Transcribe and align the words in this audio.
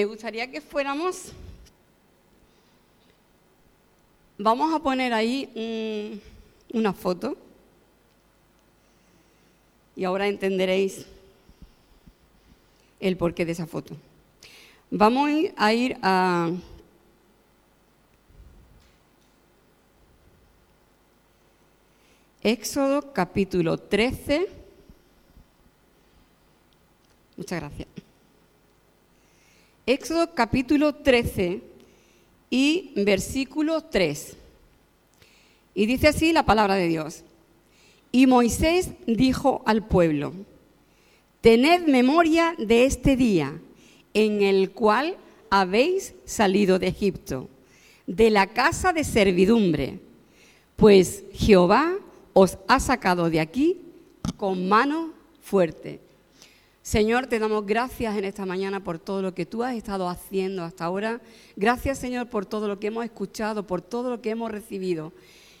me 0.00 0.06
gustaría 0.06 0.50
que 0.50 0.62
fuéramos... 0.62 1.32
Vamos 4.38 4.72
a 4.72 4.78
poner 4.78 5.12
ahí 5.12 6.22
una 6.72 6.94
foto 6.94 7.36
y 9.94 10.04
ahora 10.04 10.26
entenderéis 10.26 11.04
el 12.98 13.18
porqué 13.18 13.44
de 13.44 13.52
esa 13.52 13.66
foto. 13.66 13.94
Vamos 14.90 15.28
a 15.54 15.72
ir 15.74 15.98
a 16.00 16.50
Éxodo 22.42 23.12
capítulo 23.12 23.76
13. 23.76 24.48
Muchas 27.36 27.60
gracias. 27.60 27.89
Éxodo 29.90 30.34
capítulo 30.36 30.94
13 30.94 31.62
y 32.48 32.92
versículo 32.94 33.82
3. 33.82 34.36
Y 35.74 35.86
dice 35.86 36.06
así 36.06 36.32
la 36.32 36.46
palabra 36.46 36.76
de 36.76 36.86
Dios. 36.86 37.24
Y 38.12 38.28
Moisés 38.28 38.90
dijo 39.08 39.62
al 39.66 39.84
pueblo, 39.84 40.32
tened 41.40 41.88
memoria 41.88 42.54
de 42.56 42.84
este 42.84 43.16
día 43.16 43.60
en 44.14 44.42
el 44.42 44.70
cual 44.70 45.16
habéis 45.50 46.14
salido 46.24 46.78
de 46.78 46.86
Egipto, 46.86 47.48
de 48.06 48.30
la 48.30 48.46
casa 48.46 48.92
de 48.92 49.02
servidumbre, 49.02 49.98
pues 50.76 51.24
Jehová 51.32 51.96
os 52.32 52.58
ha 52.68 52.78
sacado 52.78 53.28
de 53.28 53.40
aquí 53.40 53.80
con 54.36 54.68
mano 54.68 55.14
fuerte. 55.40 56.09
Señor, 56.90 57.28
te 57.28 57.38
damos 57.38 57.66
gracias 57.66 58.16
en 58.16 58.24
esta 58.24 58.44
mañana 58.44 58.82
por 58.82 58.98
todo 58.98 59.22
lo 59.22 59.32
que 59.32 59.46
tú 59.46 59.62
has 59.62 59.76
estado 59.76 60.08
haciendo 60.08 60.64
hasta 60.64 60.86
ahora. 60.86 61.20
Gracias, 61.54 61.98
Señor, 61.98 62.28
por 62.28 62.46
todo 62.46 62.66
lo 62.66 62.80
que 62.80 62.88
hemos 62.88 63.04
escuchado, 63.04 63.64
por 63.64 63.80
todo 63.80 64.10
lo 64.10 64.20
que 64.20 64.30
hemos 64.30 64.50
recibido. 64.50 65.12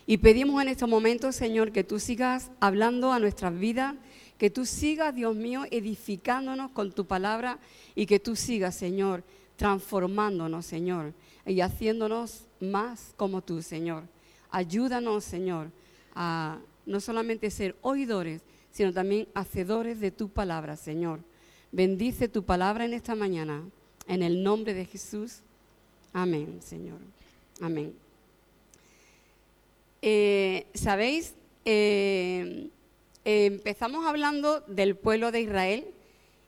Y 0.08 0.16
pedimos 0.16 0.60
en 0.60 0.66
estos 0.66 0.88
momentos, 0.88 1.36
Señor, 1.36 1.70
que 1.70 1.84
tú 1.84 2.00
sigas 2.00 2.50
hablando 2.58 3.12
a 3.12 3.20
nuestras 3.20 3.56
vidas, 3.56 3.94
que 4.38 4.50
tú 4.50 4.66
sigas, 4.66 5.14
Dios 5.14 5.36
mío, 5.36 5.66
edificándonos 5.70 6.72
con 6.72 6.90
tu 6.90 7.06
palabra 7.06 7.60
y 7.94 8.06
que 8.06 8.18
tú 8.18 8.34
sigas, 8.34 8.74
Señor, 8.74 9.22
transformándonos, 9.54 10.66
Señor, 10.66 11.14
y 11.46 11.60
haciéndonos 11.60 12.48
más 12.58 13.14
como 13.16 13.40
tú, 13.40 13.62
Señor. 13.62 14.02
Ayúdanos, 14.50 15.22
Señor, 15.22 15.70
a 16.12 16.58
no 16.86 16.98
solamente 16.98 17.52
ser 17.52 17.76
oidores, 17.82 18.42
sino 18.70 18.92
también 18.92 19.28
hacedores 19.34 20.00
de 20.00 20.10
tu 20.10 20.28
palabra, 20.28 20.76
Señor. 20.76 21.20
Bendice 21.72 22.28
tu 22.28 22.44
palabra 22.44 22.84
en 22.84 22.94
esta 22.94 23.14
mañana, 23.14 23.62
en 24.06 24.22
el 24.22 24.42
nombre 24.42 24.74
de 24.74 24.84
Jesús. 24.84 25.40
Amén, 26.12 26.60
Señor. 26.60 26.98
Amén. 27.60 27.94
Eh, 30.02 30.66
¿Sabéis? 30.74 31.34
Eh, 31.64 32.70
empezamos 33.24 34.06
hablando 34.06 34.60
del 34.60 34.96
pueblo 34.96 35.30
de 35.30 35.42
Israel 35.42 35.86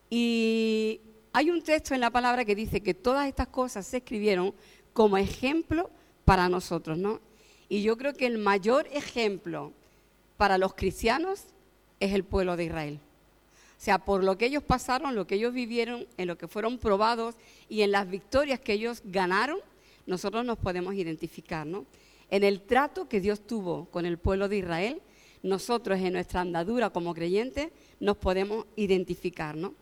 y 0.08 1.00
hay 1.32 1.50
un 1.50 1.62
texto 1.62 1.94
en 1.94 2.00
la 2.00 2.10
palabra 2.10 2.44
que 2.44 2.54
dice 2.54 2.82
que 2.82 2.94
todas 2.94 3.28
estas 3.28 3.48
cosas 3.48 3.86
se 3.86 3.98
escribieron 3.98 4.54
como 4.92 5.16
ejemplo 5.16 5.90
para 6.24 6.48
nosotros, 6.48 6.98
¿no? 6.98 7.20
Y 7.68 7.82
yo 7.82 7.96
creo 7.96 8.12
que 8.12 8.26
el 8.26 8.38
mayor 8.38 8.86
ejemplo 8.92 9.72
para 10.36 10.58
los 10.58 10.74
cristianos 10.74 11.44
es 12.04 12.12
el 12.12 12.24
pueblo 12.24 12.56
de 12.56 12.64
Israel. 12.64 12.98
O 13.78 13.84
sea, 13.84 13.98
por 13.98 14.22
lo 14.22 14.38
que 14.38 14.46
ellos 14.46 14.62
pasaron, 14.62 15.14
lo 15.14 15.26
que 15.26 15.36
ellos 15.36 15.52
vivieron, 15.52 16.06
en 16.16 16.28
lo 16.28 16.36
que 16.36 16.48
fueron 16.48 16.78
probados 16.78 17.34
y 17.68 17.82
en 17.82 17.92
las 17.92 18.08
victorias 18.08 18.60
que 18.60 18.72
ellos 18.72 19.02
ganaron, 19.04 19.58
nosotros 20.06 20.44
nos 20.44 20.58
podemos 20.58 20.94
identificar, 20.94 21.66
¿no? 21.66 21.86
En 22.30 22.44
el 22.44 22.62
trato 22.62 23.08
que 23.08 23.20
Dios 23.20 23.40
tuvo 23.46 23.86
con 23.86 24.06
el 24.06 24.18
pueblo 24.18 24.48
de 24.48 24.58
Israel, 24.58 25.02
nosotros 25.42 26.00
en 26.00 26.14
nuestra 26.14 26.40
andadura 26.40 26.90
como 26.90 27.14
creyentes 27.14 27.70
nos 28.00 28.16
podemos 28.16 28.66
identificar, 28.76 29.56
¿no? 29.56 29.74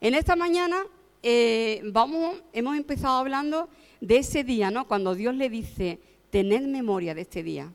En 0.00 0.14
esta 0.14 0.36
mañana 0.36 0.82
eh, 1.22 1.82
vamos, 1.84 2.42
hemos 2.52 2.76
empezado 2.76 3.18
hablando 3.18 3.68
de 4.00 4.18
ese 4.18 4.44
día, 4.44 4.70
¿no? 4.70 4.86
Cuando 4.86 5.14
Dios 5.14 5.34
le 5.34 5.48
dice, 5.48 5.98
tened 6.30 6.66
memoria 6.66 7.14
de 7.14 7.22
este 7.22 7.42
día. 7.42 7.72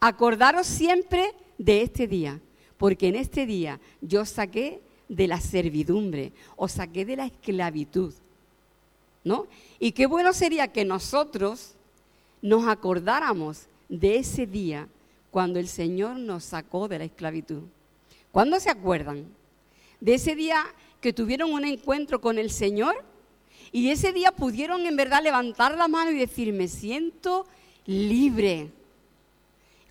Acordaros 0.00 0.66
siempre 0.66 1.32
de 1.58 1.82
este 1.82 2.06
día, 2.06 2.40
porque 2.82 3.06
en 3.06 3.14
este 3.14 3.46
día 3.46 3.78
yo 4.00 4.24
saqué 4.24 4.80
de 5.08 5.28
la 5.28 5.40
servidumbre, 5.40 6.32
o 6.56 6.66
saqué 6.66 7.04
de 7.04 7.14
la 7.14 7.26
esclavitud, 7.26 8.12
¿no? 9.22 9.46
Y 9.78 9.92
qué 9.92 10.06
bueno 10.06 10.32
sería 10.32 10.66
que 10.66 10.84
nosotros 10.84 11.74
nos 12.40 12.66
acordáramos 12.66 13.66
de 13.88 14.16
ese 14.16 14.48
día 14.48 14.88
cuando 15.30 15.60
el 15.60 15.68
Señor 15.68 16.16
nos 16.18 16.42
sacó 16.42 16.88
de 16.88 16.98
la 16.98 17.04
esclavitud. 17.04 17.62
¿Cuándo 18.32 18.58
se 18.58 18.70
acuerdan? 18.70 19.26
De 20.00 20.14
ese 20.14 20.34
día 20.34 20.64
que 21.00 21.12
tuvieron 21.12 21.52
un 21.52 21.64
encuentro 21.64 22.20
con 22.20 22.36
el 22.36 22.50
Señor 22.50 22.96
y 23.70 23.90
ese 23.90 24.12
día 24.12 24.32
pudieron 24.32 24.84
en 24.86 24.96
verdad 24.96 25.22
levantar 25.22 25.76
la 25.78 25.86
mano 25.86 26.10
y 26.10 26.18
decir, 26.18 26.52
me 26.52 26.66
siento 26.66 27.46
libre. 27.86 28.72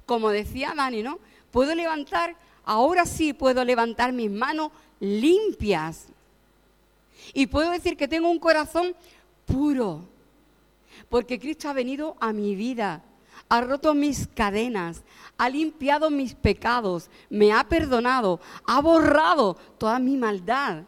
Como 0.05 0.29
decía 0.29 0.73
Dani, 0.75 1.03
¿no? 1.03 1.19
Puedo 1.51 1.73
levantar, 1.73 2.35
ahora 2.71 3.05
sí 3.05 3.33
puedo 3.33 3.65
levantar 3.65 4.13
mis 4.13 4.31
manos 4.31 4.71
limpias. 5.01 6.05
Y 7.33 7.47
puedo 7.47 7.69
decir 7.69 7.97
que 7.97 8.07
tengo 8.07 8.29
un 8.29 8.39
corazón 8.39 8.95
puro, 9.45 10.05
porque 11.09 11.37
Cristo 11.37 11.67
ha 11.67 11.73
venido 11.73 12.15
a 12.21 12.31
mi 12.31 12.55
vida, 12.55 13.03
ha 13.49 13.59
roto 13.59 13.93
mis 13.93 14.25
cadenas, 14.25 15.03
ha 15.37 15.49
limpiado 15.49 16.09
mis 16.09 16.33
pecados, 16.33 17.09
me 17.29 17.51
ha 17.51 17.65
perdonado, 17.65 18.39
ha 18.65 18.79
borrado 18.79 19.57
toda 19.77 19.99
mi 19.99 20.15
maldad, 20.15 20.83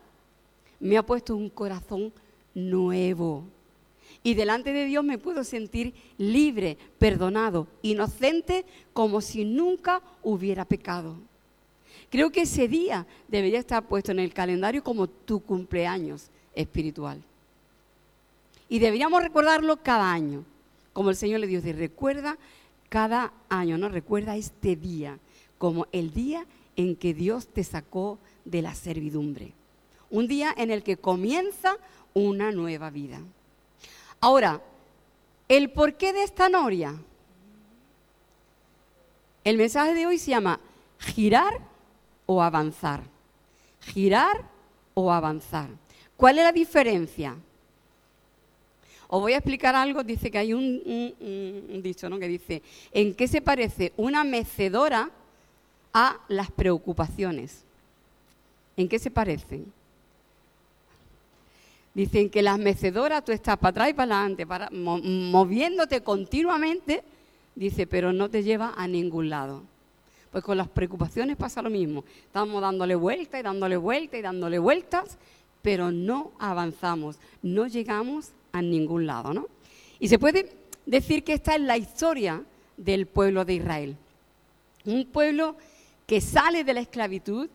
me 0.79 0.97
ha 0.97 1.05
puesto 1.05 1.35
un 1.35 1.49
corazón 1.49 2.13
nuevo. 2.53 3.43
Y 4.23 4.35
delante 4.35 4.71
de 4.71 4.85
Dios 4.85 5.03
me 5.03 5.17
puedo 5.17 5.43
sentir 5.43 5.93
libre, 6.17 6.77
perdonado, 6.97 7.67
inocente, 7.81 8.65
como 8.93 9.19
si 9.19 9.43
nunca 9.43 10.01
hubiera 10.23 10.63
pecado. 10.63 11.17
Creo 12.13 12.31
que 12.31 12.41
ese 12.41 12.67
día 12.67 13.07
debería 13.27 13.57
estar 13.57 13.87
puesto 13.87 14.11
en 14.11 14.19
el 14.19 14.35
calendario 14.35 14.83
como 14.83 15.07
tu 15.07 15.39
cumpleaños 15.39 16.29
espiritual. 16.53 17.19
Y 18.69 18.77
deberíamos 18.77 19.23
recordarlo 19.23 19.77
cada 19.77 20.11
año, 20.11 20.45
como 20.93 21.09
el 21.09 21.15
Señor 21.15 21.39
le 21.39 21.47
dijo, 21.47 21.63
recuerda 21.75 22.37
cada 22.87 23.33
año, 23.49 23.79
¿no? 23.79 23.89
Recuerda 23.89 24.35
este 24.35 24.75
día 24.75 25.17
como 25.57 25.87
el 25.91 26.13
día 26.13 26.45
en 26.75 26.95
que 26.95 27.15
Dios 27.15 27.47
te 27.47 27.63
sacó 27.63 28.19
de 28.45 28.61
la 28.61 28.75
servidumbre. 28.75 29.51
Un 30.11 30.27
día 30.27 30.53
en 30.55 30.69
el 30.69 30.83
que 30.83 30.97
comienza 30.97 31.77
una 32.13 32.51
nueva 32.51 32.91
vida. 32.91 33.21
Ahora, 34.21 34.61
el 35.47 35.71
porqué 35.71 36.13
de 36.13 36.21
esta 36.21 36.47
noria. 36.47 36.93
El 39.43 39.57
mensaje 39.57 39.95
de 39.95 40.05
hoy 40.05 40.19
se 40.19 40.29
llama 40.29 40.59
girar 40.99 41.72
o 42.25 42.41
avanzar. 42.41 43.01
Girar 43.81 44.49
o 44.93 45.11
avanzar. 45.11 45.69
¿Cuál 46.15 46.39
es 46.39 46.43
la 46.43 46.51
diferencia? 46.51 47.35
Os 49.07 49.21
voy 49.21 49.33
a 49.33 49.37
explicar 49.37 49.75
algo, 49.75 50.03
dice 50.03 50.31
que 50.31 50.39
hay 50.39 50.53
un, 50.53 51.81
dicho, 51.83 52.09
¿no? 52.09 52.17
Que 52.17 52.27
dice, 52.27 52.63
¿en 52.91 53.13
qué 53.13 53.27
se 53.27 53.41
parece 53.41 53.93
una 53.95 54.23
mecedora 54.23 55.11
a 55.93 56.17
las 56.29 56.49
preocupaciones? 56.49 57.63
¿En 58.75 58.89
qué 58.89 58.97
se 58.97 59.11
parecen? 59.11 59.71
Dicen 61.93 62.31
que 62.31 62.41
las 62.41 62.57
mecedoras 62.57 63.23
tú 63.23 63.31
estás 63.31 63.57
para 63.57 63.69
atrás 63.69 63.89
y 63.89 63.93
para 63.93 64.17
adelante, 64.17 64.47
para, 64.47 64.69
moviéndote 64.71 66.01
continuamente, 66.01 67.03
dice, 67.53 67.85
pero 67.85 68.13
no 68.13 68.29
te 68.29 68.41
lleva 68.41 68.73
a 68.75 68.87
ningún 68.87 69.29
lado. 69.29 69.61
Pues 70.33 70.43
con 70.43 70.57
las 70.57 70.67
preocupaciones 70.67 71.37
pasa 71.37 71.61
lo 71.61 71.69
mismo. 71.69 72.03
Estamos 72.25 72.59
dándole 72.59 72.95
vueltas 72.95 73.39
y 73.39 73.43
dándole 73.43 73.77
vueltas 73.77 74.19
y 74.19 74.23
dándole 74.23 74.57
vueltas, 74.57 75.19
pero 75.61 75.91
no 75.91 76.31
avanzamos, 76.39 77.17
no 77.43 77.67
llegamos 77.67 78.31
a 78.51 78.63
ningún 78.63 79.05
lado, 79.05 79.31
¿no? 79.31 79.47
Y 79.99 80.07
se 80.07 80.17
puede 80.17 80.51
decir 80.87 81.23
que 81.23 81.33
esta 81.33 81.53
es 81.53 81.61
la 81.61 81.77
historia 81.77 82.43
del 82.77 83.05
pueblo 83.05 83.45
de 83.45 83.53
Israel. 83.53 83.95
Un 84.85 85.05
pueblo 85.05 85.55
que 86.07 86.19
sale 86.19 86.63
de 86.63 86.73
la 86.73 86.81
esclavitud, 86.81 87.47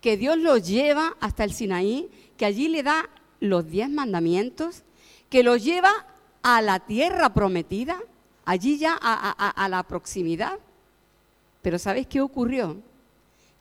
que 0.00 0.16
Dios 0.16 0.38
lo 0.38 0.56
lleva 0.56 1.18
hasta 1.20 1.44
el 1.44 1.52
Sinaí, 1.52 2.08
que 2.38 2.46
allí 2.46 2.68
le 2.68 2.82
da 2.82 3.10
los 3.40 3.68
diez 3.68 3.90
mandamientos, 3.90 4.84
que 5.28 5.42
lo 5.42 5.58
lleva 5.58 5.92
a 6.42 6.62
la 6.62 6.80
tierra 6.80 7.34
prometida, 7.34 8.00
allí 8.46 8.78
ya 8.78 8.98
a, 8.98 9.50
a 9.50 9.68
la 9.68 9.82
proximidad. 9.82 10.58
Pero 11.62 11.78
¿sabes 11.78 12.06
qué 12.06 12.20
ocurrió? 12.20 12.76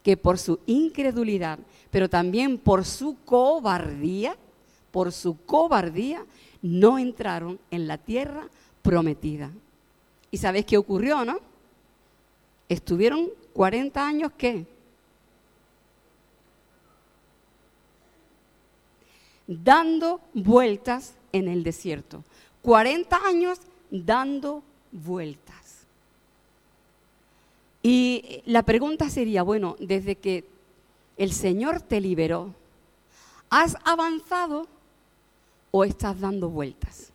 Que 0.04 0.18
por 0.18 0.38
su 0.40 0.60
incredulidad, 0.66 1.60
pero 1.92 2.10
también 2.10 2.58
por 2.58 2.84
su 2.84 3.18
cobardía, 3.24 4.36
por 4.92 5.12
su 5.12 5.38
cobardía, 5.46 6.26
no 6.62 6.98
entraron 7.00 7.60
en 7.70 7.88
la 7.88 7.98
tierra 7.98 8.48
prometida. 8.82 9.52
¿Y 10.32 10.38
sabéis 10.38 10.66
qué 10.66 10.78
ocurrió, 10.78 11.24
no? 11.24 11.40
Estuvieron 12.68 13.30
40 13.54 14.08
años, 14.08 14.32
¿qué? 14.38 14.66
Dando 19.46 20.22
vueltas 20.34 21.14
en 21.32 21.48
el 21.48 21.64
desierto. 21.64 22.24
40 22.62 23.18
años 23.26 23.60
dando 23.90 24.64
vueltas. 24.92 25.62
Y 27.84 28.42
la 28.46 28.64
pregunta 28.64 29.10
sería, 29.10 29.44
bueno, 29.44 29.76
desde 29.80 30.16
que 30.16 30.46
el 31.18 31.32
Señor 31.32 31.82
te 31.82 32.00
liberó, 32.00 32.54
¿has 33.50 33.76
avanzado 33.84 34.68
o 35.72 35.84
estás 35.84 36.20
dando 36.20 36.50
vueltas? 36.50 37.12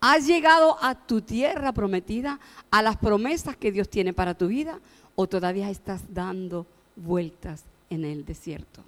¿Has 0.00 0.26
llegado 0.26 0.76
a 0.80 0.94
tu 0.94 1.20
tierra 1.20 1.72
prometida, 1.72 2.38
a 2.70 2.82
las 2.82 2.96
promesas 2.96 3.56
que 3.56 3.72
Dios 3.72 3.88
tiene 3.88 4.12
para 4.12 4.34
tu 4.34 4.46
vida 4.46 4.78
o 5.16 5.26
todavía 5.26 5.70
estás 5.70 6.02
dando 6.14 6.66
vueltas 6.94 7.64
en 7.90 8.04
el 8.04 8.24
desierto 8.24 8.82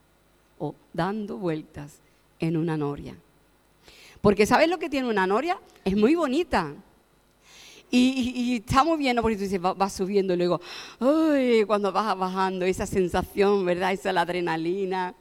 o 0.58 0.74
dando 0.92 1.36
vueltas 1.36 1.98
en 2.38 2.56
una 2.56 2.76
noria? 2.76 3.16
Porque 4.20 4.46
¿sabes 4.46 4.68
lo 4.68 4.78
que 4.78 4.90
tiene 4.90 5.08
una 5.08 5.26
noria? 5.26 5.58
Es 5.84 5.96
muy 5.96 6.14
bonita. 6.14 6.74
Y, 7.92 8.56
está 8.56 8.84
muy 8.84 9.12
porque 9.20 9.36
tú 9.36 9.42
dices, 9.42 9.60
vas 9.60 9.92
subiendo 9.92 10.34
y 10.34 10.36
luego, 10.36 10.60
uy, 11.00 11.64
cuando 11.66 11.90
vas 11.90 12.16
bajando, 12.16 12.64
esa 12.64 12.86
sensación, 12.86 13.64
¿verdad? 13.64 13.92
Esa 13.92 14.12
la 14.12 14.20
adrenalina. 14.20 15.14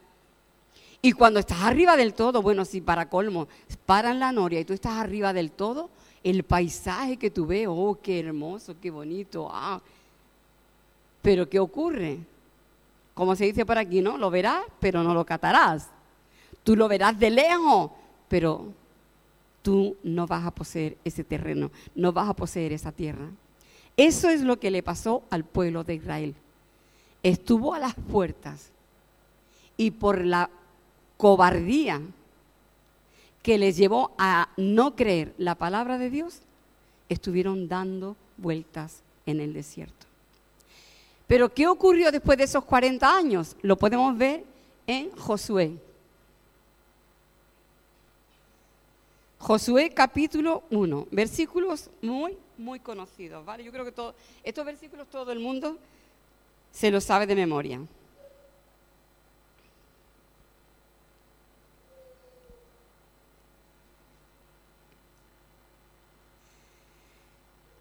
Y 1.01 1.13
cuando 1.13 1.39
estás 1.39 1.61
arriba 1.61 1.97
del 1.97 2.13
todo, 2.13 2.41
bueno, 2.41 2.65
si 2.65 2.81
para 2.81 3.09
colmo, 3.09 3.47
paran 3.85 4.19
la 4.19 4.31
noria 4.31 4.59
y 4.59 4.65
tú 4.65 4.73
estás 4.73 4.93
arriba 4.93 5.33
del 5.33 5.51
todo, 5.51 5.89
el 6.23 6.43
paisaje 6.43 7.17
que 7.17 7.31
tú 7.31 7.47
ves, 7.47 7.67
oh, 7.69 7.97
qué 8.01 8.19
hermoso, 8.19 8.75
qué 8.79 8.91
bonito, 8.91 9.49
ah. 9.51 9.81
Pero 11.21 11.49
¿qué 11.49 11.59
ocurre? 11.59 12.19
Como 13.13 13.35
se 13.35 13.45
dice 13.45 13.65
por 13.65 13.77
aquí, 13.77 14.01
¿no? 14.01 14.17
Lo 14.17 14.29
verás, 14.29 14.63
pero 14.79 15.03
no 15.03 15.13
lo 15.13 15.25
catarás. 15.25 15.89
Tú 16.63 16.75
lo 16.75 16.87
verás 16.87 17.17
de 17.17 17.29
lejos, 17.29 17.91
pero 18.27 18.73
tú 19.61 19.97
no 20.03 20.27
vas 20.27 20.45
a 20.45 20.51
poseer 20.51 20.97
ese 21.03 21.23
terreno, 21.23 21.71
no 21.95 22.11
vas 22.13 22.29
a 22.29 22.35
poseer 22.35 22.73
esa 22.73 22.91
tierra. 22.91 23.29
Eso 23.97 24.29
es 24.29 24.41
lo 24.41 24.59
que 24.59 24.71
le 24.71 24.83
pasó 24.83 25.23
al 25.29 25.43
pueblo 25.43 25.83
de 25.83 25.95
Israel. 25.95 26.35
Estuvo 27.21 27.73
a 27.73 27.79
las 27.79 27.95
puertas 27.95 28.69
y 29.75 29.91
por 29.91 30.23
la 30.23 30.49
cobardía 31.17 32.01
que 33.41 33.57
les 33.57 33.77
llevó 33.77 34.11
a 34.17 34.49
no 34.57 34.95
creer 34.95 35.33
la 35.37 35.55
palabra 35.55 35.97
de 35.97 36.09
Dios, 36.09 36.41
estuvieron 37.09 37.67
dando 37.67 38.15
vueltas 38.37 39.01
en 39.25 39.39
el 39.39 39.53
desierto. 39.53 40.05
Pero 41.27 41.53
¿qué 41.53 41.67
ocurrió 41.67 42.11
después 42.11 42.37
de 42.37 42.45
esos 42.45 42.63
40 42.65 43.15
años? 43.15 43.55
Lo 43.61 43.77
podemos 43.77 44.17
ver 44.17 44.43
en 44.87 45.11
Josué. 45.11 45.77
Josué 49.39 49.89
capítulo 49.91 50.63
1, 50.69 51.07
versículos 51.11 51.89
muy, 52.01 52.37
muy 52.57 52.81
conocidos, 52.81 53.45
¿vale? 53.45 53.63
Yo 53.63 53.71
creo 53.71 53.85
que 53.85 53.93
todo, 53.93 54.13
estos 54.43 54.65
versículos 54.65 55.07
todo 55.07 55.31
el 55.31 55.39
mundo 55.39 55.77
se 56.73 56.91
los 56.91 57.05
sabe 57.05 57.25
de 57.25 57.35
memoria. 57.35 57.79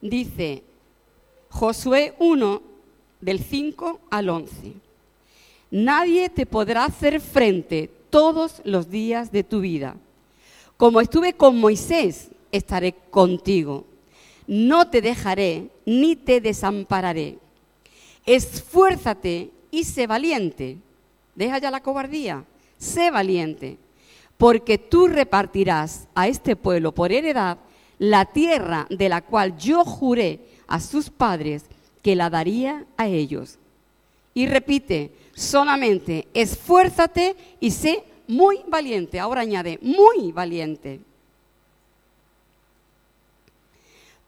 Dice 0.01 0.63
Josué 1.51 2.15
1, 2.21 2.63
del 3.21 3.41
5 3.41 4.01
al 4.11 4.29
11. 4.29 4.75
Nadie 5.73 6.31
te 6.31 6.47
podrá 6.47 6.85
hacer 6.85 7.21
frente 7.21 7.91
todos 8.11 8.63
los 8.65 8.89
días 8.89 9.33
de 9.33 9.43
tu 9.43 9.61
vida 9.61 9.97
como 10.79 11.01
estuve 11.01 11.33
con 11.35 11.59
Moisés, 11.59 12.29
estaré 12.53 12.95
contigo. 13.11 13.85
No 14.47 14.89
te 14.89 15.03
dejaré 15.03 15.71
ni 15.85 16.15
te 16.15 16.41
desampararé. 16.41 17.39
Esfuérzate 18.25 19.51
y 19.73 19.83
sé 19.83 20.07
valiente. 20.07 20.79
Deja 21.35 21.59
ya 21.59 21.73
la 21.73 21.83
cobardía. 21.83 22.45
Sé 22.79 23.11
valiente. 23.11 23.77
Porque 24.37 24.79
tú 24.79 25.09
repartirás 25.09 26.07
a 26.15 26.29
este 26.29 26.55
pueblo 26.55 26.93
por 26.93 27.11
heredad 27.11 27.59
la 27.99 28.27
tierra 28.27 28.87
de 28.89 29.09
la 29.09 29.21
cual 29.23 29.59
yo 29.59 29.85
juré 29.85 30.39
a 30.69 30.79
sus 30.79 31.11
padres 31.11 31.65
que 32.03 32.15
la 32.15 32.31
daría 32.31 32.87
a 32.97 33.09
ellos. 33.09 33.59
Y 34.33 34.47
repite, 34.47 35.11
solamente 35.35 36.29
esfuérzate 36.35 37.35
y 37.59 37.73
sé 37.73 38.05
muy 38.29 38.61
valiente. 38.69 39.19
Ahora 39.19 39.41
añade, 39.41 39.81
muy 39.83 40.31
valiente. 40.31 41.01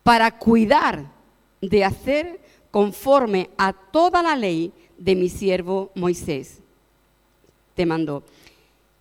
Para 0.03 0.37
cuidar 0.39 1.13
de 1.61 1.85
hacer 1.85 2.41
conforme 2.71 3.51
a 3.57 3.73
toda 3.73 4.23
la 4.23 4.35
ley 4.35 4.73
de 4.99 5.15
mi 5.15 5.29
siervo 5.29 5.91
Moisés. 5.95 6.59
Te 7.75 7.87
mandó. 7.87 8.25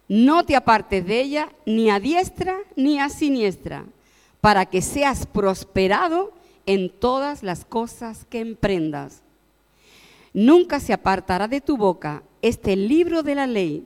No 0.08 0.44
te 0.44 0.56
apartes 0.56 1.06
de 1.06 1.22
ella 1.22 1.50
ni 1.66 1.90
a 1.90 2.00
diestra 2.00 2.58
ni 2.76 3.00
a 3.00 3.10
siniestra, 3.10 3.86
para 4.42 4.66
que 4.66 4.82
seas 4.82 5.26
prosperado 5.26 6.34
en 6.66 6.90
todas 6.90 7.44
las 7.44 7.64
cosas 7.64 8.26
que 8.26 8.40
emprendas. 8.40 9.22
Nunca 10.34 10.80
se 10.80 10.94
apartará 10.94 11.48
de 11.48 11.62
tu 11.62 11.78
boca 11.78 12.24
este 12.42 12.76
libro 12.76 13.24
de 13.24 13.36
la 13.36 13.48
ley 13.48 13.86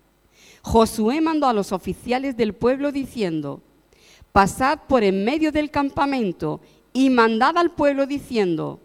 Josué 0.61 1.21
mandó 1.21 1.47
a 1.47 1.53
los 1.53 1.71
oficiales 1.71 2.37
del 2.37 2.53
pueblo 2.53 2.91
diciendo, 2.91 3.61
pasad 4.31 4.79
por 4.87 5.03
en 5.03 5.25
medio 5.25 5.51
del 5.51 5.71
campamento 5.71 6.61
y 6.93 7.09
mandad 7.09 7.57
al 7.57 7.71
pueblo 7.71 8.05
diciendo, 8.05 8.79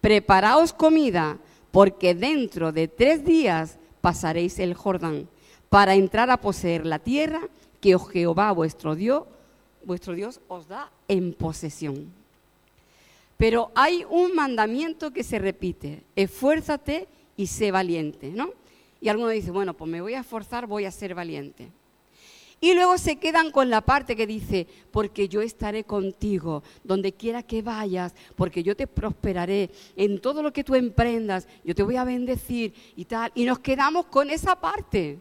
preparaos 0.00 0.72
comida, 0.72 1.38
porque 1.72 2.14
dentro 2.14 2.72
de 2.72 2.88
tres 2.88 3.24
días 3.24 3.78
pasaréis 4.00 4.58
el 4.58 4.74
Jordán, 4.74 5.28
para 5.68 5.94
entrar 5.94 6.30
a 6.30 6.40
poseer 6.40 6.86
la 6.86 6.98
tierra 6.98 7.40
que 7.80 7.98
Jehová 7.98 8.52
vuestro 8.52 8.94
Dios, 8.94 9.24
vuestro 9.84 10.14
Dios 10.14 10.40
os 10.48 10.68
da 10.68 10.90
en 11.08 11.32
posesión. 11.32 12.12
Pero 13.36 13.70
hay 13.74 14.04
un 14.08 14.34
mandamiento 14.34 15.12
que 15.12 15.22
se 15.22 15.38
repite, 15.38 16.02
esfuérzate 16.14 17.08
y 17.36 17.48
sé 17.48 17.70
valiente, 17.70 18.30
¿no? 18.30 18.50
Y 19.00 19.08
algunos 19.08 19.32
dicen, 19.32 19.52
bueno, 19.52 19.74
pues 19.74 19.90
me 19.90 20.00
voy 20.00 20.14
a 20.14 20.20
esforzar, 20.20 20.66
voy 20.66 20.84
a 20.84 20.90
ser 20.90 21.14
valiente. 21.14 21.70
Y 22.58 22.72
luego 22.74 22.96
se 22.96 23.16
quedan 23.16 23.50
con 23.50 23.68
la 23.68 23.82
parte 23.82 24.16
que 24.16 24.26
dice, 24.26 24.66
porque 24.90 25.28
yo 25.28 25.42
estaré 25.42 25.84
contigo, 25.84 26.62
donde 26.84 27.12
quiera 27.12 27.42
que 27.42 27.60
vayas, 27.60 28.14
porque 28.34 28.62
yo 28.62 28.74
te 28.74 28.86
prosperaré 28.86 29.70
en 29.94 30.20
todo 30.20 30.42
lo 30.42 30.52
que 30.52 30.64
tú 30.64 30.74
emprendas, 30.74 31.46
yo 31.64 31.74
te 31.74 31.82
voy 31.82 31.96
a 31.96 32.04
bendecir 32.04 32.72
y 32.96 33.04
tal. 33.04 33.30
Y 33.34 33.44
nos 33.44 33.58
quedamos 33.58 34.06
con 34.06 34.30
esa 34.30 34.58
parte. 34.58 35.18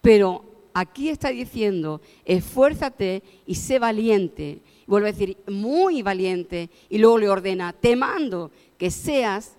Pero 0.00 0.42
aquí 0.72 1.10
está 1.10 1.28
diciendo, 1.28 2.00
esfuérzate 2.24 3.22
y 3.46 3.56
sé 3.56 3.78
valiente. 3.78 4.60
Vuelve 4.86 5.10
a 5.10 5.12
decir, 5.12 5.36
muy 5.48 6.00
valiente. 6.00 6.70
Y 6.88 6.96
luego 6.96 7.18
le 7.18 7.28
ordena, 7.28 7.74
te 7.74 7.94
mando 7.94 8.50
que 8.78 8.90
seas 8.90 9.56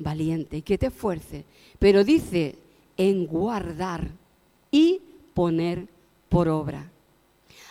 valiente 0.00 0.56
y 0.56 0.62
que 0.62 0.78
te 0.78 0.86
esfuerce, 0.86 1.44
pero 1.78 2.02
dice 2.02 2.56
en 2.96 3.26
guardar 3.26 4.08
y 4.70 5.00
poner 5.34 5.86
por 6.28 6.48
obra. 6.48 6.90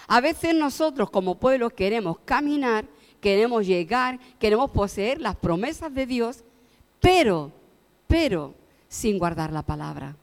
A 0.07 0.21
veces 0.21 0.55
nosotros 0.55 1.09
como 1.09 1.36
pueblo 1.36 1.69
queremos 1.69 2.17
caminar, 2.19 2.86
queremos 3.21 3.65
llegar, 3.67 4.19
queremos 4.39 4.71
poseer 4.71 5.19
las 5.19 5.36
promesas 5.36 5.93
de 5.93 6.05
Dios, 6.05 6.43
pero, 7.00 7.51
pero 8.07 8.55
sin 8.88 9.19
guardar 9.19 9.51
la 9.51 9.62
palabra. 9.62 10.15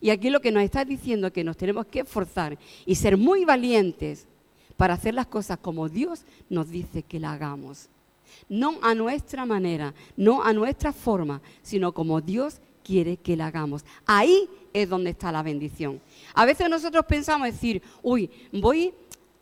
Y 0.00 0.10
aquí 0.10 0.30
lo 0.30 0.40
que 0.40 0.52
nos 0.52 0.62
está 0.62 0.84
diciendo 0.84 1.28
es 1.28 1.32
que 1.32 1.44
nos 1.44 1.56
tenemos 1.56 1.86
que 1.86 2.00
esforzar 2.00 2.58
y 2.84 2.94
ser 2.96 3.16
muy 3.16 3.44
valientes 3.44 4.26
para 4.76 4.94
hacer 4.94 5.14
las 5.14 5.26
cosas 5.26 5.58
como 5.58 5.88
Dios 5.88 6.24
nos 6.48 6.68
dice 6.70 7.02
que 7.02 7.20
la 7.20 7.32
hagamos. 7.32 7.88
No 8.48 8.78
a 8.82 8.94
nuestra 8.94 9.46
manera, 9.46 9.94
no 10.16 10.42
a 10.42 10.52
nuestra 10.52 10.92
forma, 10.92 11.40
sino 11.62 11.92
como 11.92 12.20
Dios 12.20 12.60
quiere 12.82 13.16
que 13.16 13.36
la 13.36 13.46
hagamos. 13.46 13.84
Ahí 14.06 14.48
es 14.72 14.88
donde 14.88 15.10
está 15.10 15.32
la 15.32 15.42
bendición. 15.42 16.00
A 16.34 16.44
veces 16.44 16.68
nosotros 16.68 17.04
pensamos 17.06 17.46
decir, 17.46 17.82
uy, 18.02 18.30
voy, 18.52 18.92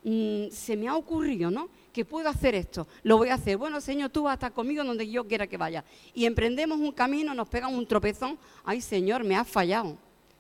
mm, 0.05 0.51
se 0.51 0.77
me 0.77 0.89
ha 0.89 0.97
ocurrido, 0.97 1.51
¿no? 1.51 1.69
Que 1.93 2.05
puedo 2.05 2.29
hacer 2.29 2.55
esto, 2.55 2.87
lo 3.03 3.19
voy 3.19 3.31
a 3.31 3.35
hacer. 3.35 3.57
Bueno, 3.57 3.81
Señor, 3.81 4.11
tú 4.11 4.25
vas 4.25 4.33
a 4.33 4.35
estar 4.35 4.53
conmigo 4.53 4.85
donde 4.85 5.09
yo 5.09 5.27
quiera 5.27 5.47
que 5.47 5.57
vaya. 5.57 5.85
Y 6.15 6.25
emprendemos 6.25 6.79
un 6.79 6.93
camino, 6.93 7.35
nos 7.35 7.49
pegan 7.49 7.75
un 7.75 7.87
tropezón. 7.87 8.39
Ay, 8.65 8.81
Señor, 8.81 9.25
me 9.25 9.37
has 9.37 9.49
fallado, 9.49 9.97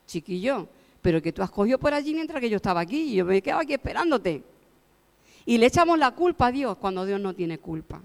chiquillo. 0.06 0.68
Pero 1.02 1.22
que 1.22 1.32
tú 1.32 1.42
has 1.42 1.50
cogido 1.50 1.78
por 1.78 1.94
allí 1.94 2.12
mientras 2.14 2.40
que 2.40 2.50
yo 2.50 2.56
estaba 2.56 2.80
aquí 2.80 3.12
y 3.12 3.14
yo 3.16 3.24
me 3.24 3.40
quedaba 3.40 3.62
aquí 3.62 3.72
esperándote. 3.72 4.42
Y 5.46 5.58
le 5.58 5.66
echamos 5.66 5.98
la 5.98 6.10
culpa 6.10 6.48
a 6.48 6.52
Dios 6.52 6.76
cuando 6.76 7.06
Dios 7.06 7.18
no 7.20 7.34
tiene 7.34 7.58
culpa. 7.58 8.02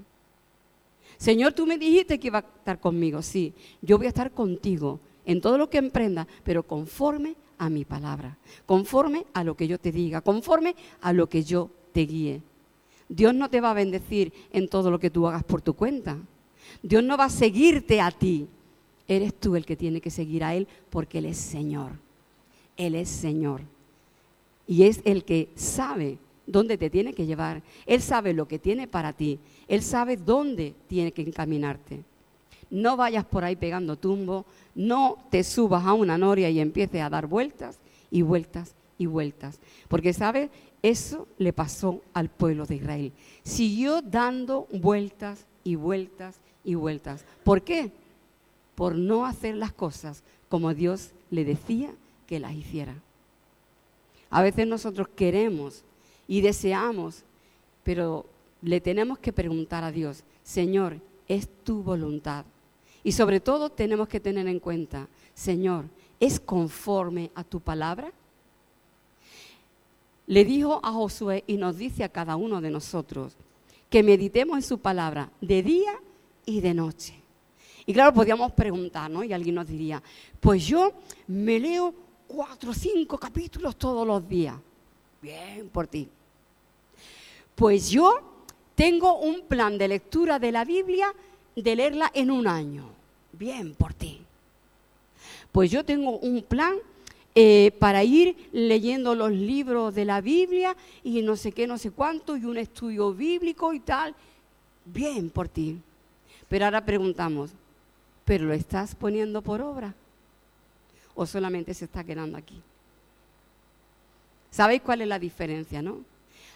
Señor, 1.17 1.53
tú 1.53 1.65
me 1.65 1.77
dijiste 1.77 2.19
que 2.19 2.27
iba 2.27 2.39
a 2.39 2.57
estar 2.57 2.79
conmigo. 2.79 3.21
Sí, 3.21 3.53
yo 3.81 3.97
voy 3.97 4.07
a 4.07 4.09
estar 4.09 4.31
contigo 4.31 4.99
en 5.25 5.41
todo 5.41 5.57
lo 5.57 5.69
que 5.69 5.77
emprenda, 5.77 6.27
pero 6.43 6.63
conforme 6.63 7.35
a 7.57 7.69
mi 7.69 7.85
palabra, 7.85 8.37
conforme 8.65 9.25
a 9.33 9.43
lo 9.43 9.55
que 9.55 9.67
yo 9.67 9.79
te 9.79 9.91
diga, 9.91 10.21
conforme 10.21 10.75
a 11.01 11.13
lo 11.13 11.27
que 11.27 11.43
yo 11.43 11.69
te 11.93 12.01
guíe. 12.01 12.41
Dios 13.07 13.33
no 13.33 13.49
te 13.49 13.61
va 13.61 13.71
a 13.71 13.75
bendecir 13.75 14.33
en 14.51 14.67
todo 14.67 14.91
lo 14.91 14.99
que 14.99 15.09
tú 15.09 15.27
hagas 15.27 15.43
por 15.43 15.61
tu 15.61 15.73
cuenta. 15.73 16.17
Dios 16.81 17.03
no 17.03 17.17
va 17.17 17.25
a 17.25 17.29
seguirte 17.29 18.01
a 18.01 18.11
ti. 18.11 18.47
Eres 19.07 19.33
tú 19.35 19.55
el 19.55 19.65
que 19.65 19.75
tiene 19.75 20.01
que 20.01 20.09
seguir 20.09 20.43
a 20.43 20.55
Él 20.55 20.67
porque 20.89 21.19
Él 21.19 21.25
es 21.25 21.37
Señor. 21.37 21.91
Él 22.75 22.95
es 22.95 23.09
Señor. 23.09 23.61
Y 24.67 24.83
es 24.83 25.01
el 25.05 25.23
que 25.23 25.49
sabe 25.55 26.17
dónde 26.47 26.77
te 26.77 26.89
tiene 26.89 27.13
que 27.13 27.25
llevar. 27.25 27.61
Él 27.85 28.01
sabe 28.01 28.33
lo 28.33 28.47
que 28.47 28.59
tiene 28.59 28.87
para 28.87 29.13
ti. 29.13 29.39
Él 29.67 29.81
sabe 29.81 30.17
dónde 30.17 30.73
tiene 30.87 31.11
que 31.11 31.21
encaminarte. 31.21 32.03
No 32.69 32.97
vayas 32.97 33.25
por 33.25 33.43
ahí 33.43 33.55
pegando 33.55 33.95
tumbo, 33.95 34.45
no 34.73 35.17
te 35.29 35.43
subas 35.43 35.85
a 35.85 35.93
una 35.93 36.17
noria 36.17 36.49
y 36.49 36.59
empieces 36.59 37.01
a 37.01 37.09
dar 37.09 37.27
vueltas 37.27 37.79
y 38.11 38.21
vueltas 38.21 38.75
y 38.97 39.05
vueltas. 39.05 39.59
Porque, 39.87 40.13
¿sabes? 40.13 40.49
Eso 40.81 41.27
le 41.37 41.53
pasó 41.53 42.01
al 42.13 42.29
pueblo 42.29 42.65
de 42.65 42.75
Israel. 42.75 43.11
Siguió 43.43 44.01
dando 44.01 44.67
vueltas 44.71 45.45
y 45.63 45.75
vueltas 45.75 46.39
y 46.63 46.75
vueltas. 46.75 47.25
¿Por 47.43 47.61
qué? 47.61 47.91
Por 48.75 48.95
no 48.95 49.25
hacer 49.25 49.55
las 49.55 49.71
cosas 49.71 50.23
como 50.49 50.73
Dios 50.73 51.11
le 51.31 51.45
decía 51.45 51.91
que 52.27 52.39
las 52.39 52.53
hiciera. 52.53 52.95
A 54.29 54.41
veces 54.41 54.67
nosotros 54.67 55.07
queremos 55.15 55.83
y 56.27 56.41
deseamos, 56.41 57.23
pero 57.83 58.25
le 58.61 58.81
tenemos 58.81 59.19
que 59.19 59.33
preguntar 59.33 59.83
a 59.83 59.91
Dios, 59.91 60.23
Señor, 60.43 60.99
¿es 61.27 61.47
tu 61.63 61.83
voluntad? 61.83 62.45
Y 63.03 63.11
sobre 63.11 63.39
todo 63.39 63.69
tenemos 63.69 64.07
que 64.07 64.19
tener 64.19 64.47
en 64.47 64.59
cuenta, 64.59 65.07
Señor, 65.33 65.85
¿es 66.19 66.39
conforme 66.39 67.31
a 67.35 67.43
tu 67.43 67.59
palabra? 67.59 68.11
Le 70.27 70.43
dijo 70.43 70.79
a 70.83 70.91
Josué 70.91 71.43
y 71.45 71.57
nos 71.57 71.77
dice 71.77 72.03
a 72.03 72.09
cada 72.09 72.35
uno 72.35 72.61
de 72.61 72.71
nosotros 72.71 73.35
que 73.89 74.01
meditemos 74.01 74.57
en 74.57 74.63
su 74.63 74.79
palabra 74.79 75.29
de 75.39 75.61
día 75.61 75.93
y 76.45 76.61
de 76.61 76.73
noche. 76.73 77.13
Y 77.85 77.93
claro, 77.93 78.13
podríamos 78.13 78.51
preguntar, 78.53 79.11
¿no? 79.11 79.23
Y 79.23 79.31
alguien 79.31 79.55
nos 79.55 79.67
diría, 79.67 80.01
pues 80.39 80.65
yo 80.65 80.93
me 81.27 81.59
leo 81.59 81.93
cuatro 82.27 82.71
o 82.71 82.73
cinco 82.73 83.19
capítulos 83.19 83.75
todos 83.75 84.07
los 84.07 84.27
días. 84.27 84.55
Bien 85.21 85.69
por 85.69 85.87
ti. 85.87 86.07
Pues 87.55 87.89
yo 87.89 88.19
tengo 88.75 89.17
un 89.19 89.41
plan 89.41 89.77
de 89.77 89.87
lectura 89.87 90.39
de 90.39 90.51
la 90.51 90.65
Biblia 90.65 91.13
de 91.55 91.75
leerla 91.75 92.11
en 92.13 92.31
un 92.31 92.47
año. 92.47 92.89
Bien 93.31 93.73
por 93.73 93.93
ti. 93.93 94.21
Pues 95.51 95.71
yo 95.71 95.85
tengo 95.85 96.17
un 96.17 96.41
plan 96.43 96.75
eh, 97.33 97.71
para 97.79 98.03
ir 98.03 98.49
leyendo 98.51 99.15
los 99.15 99.31
libros 99.31 99.95
de 99.95 100.05
la 100.05 100.21
Biblia 100.21 100.75
y 101.03 101.21
no 101.21 101.35
sé 101.35 101.51
qué, 101.51 101.67
no 101.67 101.77
sé 101.77 101.91
cuánto, 101.91 102.35
y 102.37 102.45
un 102.45 102.57
estudio 102.57 103.13
bíblico 103.13 103.73
y 103.73 103.79
tal. 103.79 104.13
Bien 104.85 105.29
por 105.29 105.47
ti. 105.47 105.79
Pero 106.49 106.65
ahora 106.65 106.85
preguntamos, 106.85 107.51
¿pero 108.25 108.45
lo 108.45 108.53
estás 108.53 108.95
poniendo 108.95 109.41
por 109.41 109.61
obra? 109.61 109.93
¿O 111.15 111.25
solamente 111.25 111.73
se 111.73 111.85
está 111.85 112.03
quedando 112.03 112.37
aquí? 112.37 112.61
¿Sabéis 114.55 114.83
cuál 114.83 115.01
es 115.01 115.09
la 115.09 115.19
diferencia, 115.19 115.81
no? 115.81 115.97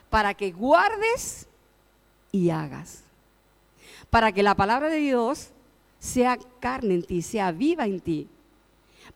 Para 0.09 0.33
que 0.33 0.53
guardes 0.53 1.47
y 2.31 2.49
hagas. 2.49 3.03
Para 4.09 4.31
que 4.31 4.41
la 4.41 4.55
palabra 4.55 4.87
de 4.87 4.99
Dios 4.99 5.49
sea 5.99 6.39
carne 6.61 6.93
en 6.93 7.03
ti, 7.03 7.21
sea 7.21 7.51
viva 7.51 7.85
en 7.87 7.99
ti. 7.99 8.25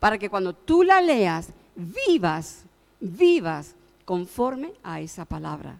Para 0.01 0.17
que 0.17 0.29
cuando 0.29 0.51
tú 0.51 0.83
la 0.83 0.99
leas, 0.99 1.53
vivas, 1.77 2.65
vivas 2.99 3.73
conforme 4.03 4.73
a 4.83 4.99
esa 4.99 5.23
palabra. 5.23 5.79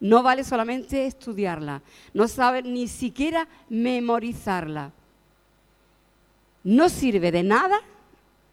No 0.00 0.22
vale 0.22 0.42
solamente 0.42 1.04
estudiarla, 1.04 1.82
no 2.14 2.28
sabe 2.28 2.62
ni 2.62 2.88
siquiera 2.88 3.46
memorizarla. 3.68 4.90
No 6.64 6.88
sirve 6.88 7.30
de 7.30 7.42
nada 7.42 7.78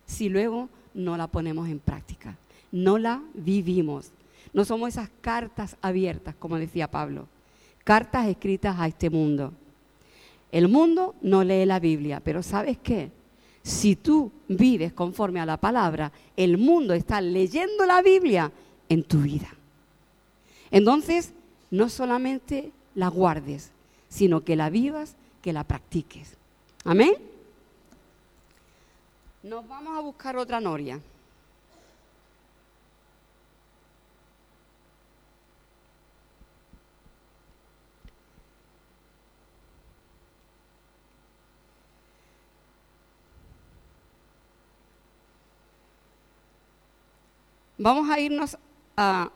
si 0.06 0.28
luego 0.28 0.68
no 0.94 1.16
la 1.16 1.28
ponemos 1.28 1.70
en 1.70 1.80
práctica 1.80 2.36
no 2.76 2.98
la 2.98 3.22
vivimos. 3.34 4.12
No 4.52 4.66
somos 4.66 4.90
esas 4.90 5.10
cartas 5.22 5.78
abiertas, 5.82 6.36
como 6.36 6.58
decía 6.58 6.92
Pablo, 6.92 7.28
cartas 7.86 8.28
escritas 8.28 8.76
a 8.78 8.88
este 8.88 9.10
mundo. 9.10 9.54
El 10.52 10.68
mundo 10.68 11.16
no 11.22 11.44
lee 11.46 11.66
la 11.66 11.80
Biblia, 11.80 12.20
pero 12.20 12.44
¿sabes 12.44 12.78
qué? 12.84 13.12
Si 13.64 13.96
tú 13.96 14.30
vives 14.50 14.92
conforme 14.92 15.40
a 15.40 15.46
la 15.46 15.56
palabra, 15.56 16.12
el 16.36 16.58
mundo 16.58 16.94
está 16.94 17.22
leyendo 17.22 17.86
la 17.86 18.02
Biblia 18.02 18.52
en 18.90 19.04
tu 19.04 19.20
vida. 19.20 19.48
Entonces, 20.70 21.34
no 21.72 21.88
solamente 21.88 22.74
la 22.94 23.08
guardes, 23.08 23.72
sino 24.10 24.44
que 24.44 24.58
la 24.58 24.70
vivas, 24.70 25.16
que 25.42 25.54
la 25.54 25.64
practiques. 25.64 26.36
Amén. 26.84 27.16
Nos 29.44 29.66
vamos 29.66 29.98
a 29.98 30.02
buscar 30.02 30.36
otra 30.36 30.60
noria. 30.60 31.00
Vamos 47.86 48.10
a 48.10 48.20
irnos 48.20 48.58
a 48.98 49.30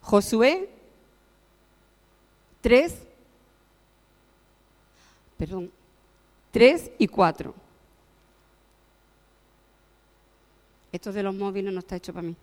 Josué 0.00 0.70
3, 2.60 3.02
perdón, 5.36 5.72
3 6.52 6.92
y 6.98 7.08
4. 7.08 7.52
Esto 10.92 11.12
de 11.12 11.22
los 11.24 11.34
móviles 11.34 11.74
no 11.74 11.80
está 11.80 11.96
hecho 11.96 12.12
para 12.12 12.28
mí. 12.28 12.36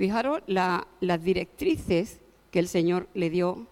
Fijaros 0.00 0.40
las 0.46 1.22
directrices 1.22 2.20
que 2.50 2.58
el 2.58 2.68
Señor 2.68 3.06
le 3.12 3.28
dio. 3.28 3.66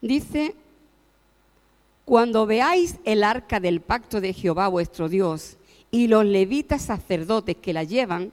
Dice, 0.00 0.54
cuando 2.06 2.46
veáis 2.46 2.96
el 3.04 3.22
arca 3.22 3.60
del 3.60 3.82
pacto 3.82 4.22
de 4.22 4.32
Jehová 4.32 4.68
vuestro 4.68 5.10
Dios 5.10 5.58
y 5.90 6.06
los 6.06 6.24
levitas 6.24 6.80
sacerdotes 6.80 7.56
que 7.56 7.74
la 7.74 7.84
llevan, 7.84 8.32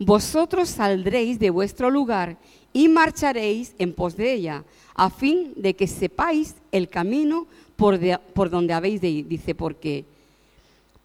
vosotros 0.00 0.68
saldréis 0.68 1.38
de 1.38 1.50
vuestro 1.50 1.88
lugar 1.88 2.36
y 2.72 2.88
marcharéis 2.88 3.76
en 3.78 3.92
pos 3.92 4.16
de 4.16 4.32
ella, 4.32 4.64
a 4.96 5.08
fin 5.08 5.52
de 5.54 5.76
que 5.76 5.86
sepáis 5.86 6.56
el 6.72 6.88
camino 6.88 7.46
por, 7.76 8.00
por 8.34 8.50
donde 8.50 8.74
habéis 8.74 9.00
de 9.00 9.08
ir. 9.10 9.28
Dice, 9.28 9.54
porque 9.54 10.04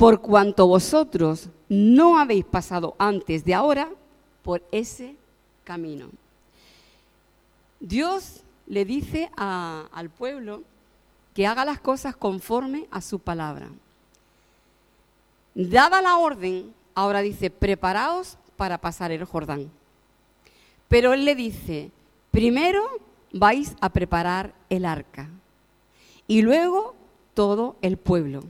por 0.01 0.20
cuanto 0.20 0.65
vosotros 0.65 1.50
no 1.70 2.17
habéis 2.17 2.43
pasado 2.43 2.96
antes 2.98 3.46
de 3.46 3.53
ahora 3.53 3.88
por 4.41 4.63
ese 4.72 5.15
camino. 5.63 6.08
Dios 7.79 8.41
le 8.65 8.84
dice 8.84 9.29
al 9.36 10.10
pueblo 10.10 10.63
que 11.36 11.46
haga 11.46 11.65
las 11.65 11.79
cosas 11.79 12.15
conforme 12.15 12.88
a 12.89 13.00
su 13.00 13.20
palabra. 13.20 13.70
Dada 15.53 16.01
la 16.01 16.17
orden, 16.17 16.74
ahora 16.96 17.22
dice, 17.22 17.51
preparaos 17.51 18.39
para 18.58 18.79
pasar 18.79 19.12
el 19.12 19.24
Jordán. 19.25 19.70
Pero 20.88 21.13
él 21.13 21.25
le 21.25 21.36
dice, 21.36 21.91
primero 22.31 22.84
vais 23.34 23.75
a 23.81 23.89
preparar 23.89 24.55
el 24.67 24.86
arca 24.86 25.29
y 26.25 26.41
luego 26.41 26.96
todo 27.36 27.75
el 27.84 27.98
pueblo. 27.98 28.41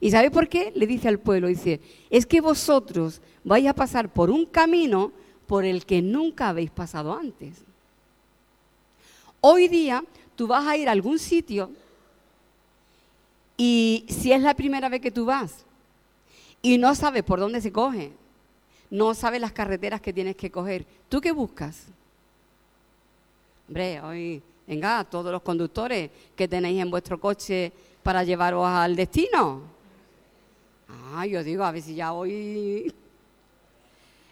¿Y 0.00 0.10
sabe 0.10 0.30
por 0.30 0.48
qué? 0.48 0.72
Le 0.74 0.86
dice 0.86 1.08
al 1.08 1.18
pueblo, 1.18 1.48
dice, 1.48 1.80
es 2.08 2.24
que 2.24 2.40
vosotros 2.40 3.20
vais 3.44 3.66
a 3.68 3.74
pasar 3.74 4.10
por 4.10 4.30
un 4.30 4.46
camino 4.46 5.12
por 5.46 5.64
el 5.64 5.84
que 5.84 6.00
nunca 6.00 6.48
habéis 6.48 6.70
pasado 6.70 7.12
antes. 7.12 7.58
Hoy 9.42 9.68
día 9.68 10.02
tú 10.36 10.46
vas 10.46 10.66
a 10.66 10.76
ir 10.76 10.88
a 10.88 10.92
algún 10.92 11.18
sitio 11.18 11.70
y 13.56 14.06
si 14.08 14.32
es 14.32 14.40
la 14.40 14.54
primera 14.54 14.88
vez 14.88 15.02
que 15.02 15.10
tú 15.10 15.26
vas 15.26 15.66
y 16.62 16.78
no 16.78 16.94
sabes 16.94 17.22
por 17.22 17.40
dónde 17.40 17.60
se 17.60 17.72
coge, 17.72 18.12
no 18.90 19.12
sabes 19.14 19.40
las 19.40 19.52
carreteras 19.52 20.00
que 20.00 20.12
tienes 20.12 20.36
que 20.36 20.50
coger, 20.50 20.86
¿tú 21.08 21.20
qué 21.20 21.30
buscas? 21.30 21.86
Hombre, 23.68 24.00
hoy, 24.00 24.42
venga, 24.66 25.04
todos 25.04 25.30
los 25.30 25.42
conductores 25.42 26.10
que 26.34 26.48
tenéis 26.48 26.80
en 26.80 26.90
vuestro 26.90 27.20
coche 27.20 27.72
para 28.02 28.24
llevaros 28.24 28.66
al 28.66 28.96
destino. 28.96 29.79
Ah, 31.12 31.26
yo 31.26 31.42
digo, 31.42 31.64
a 31.64 31.72
ver 31.72 31.82
si 31.82 31.94
ya 31.94 32.12
hoy... 32.12 32.92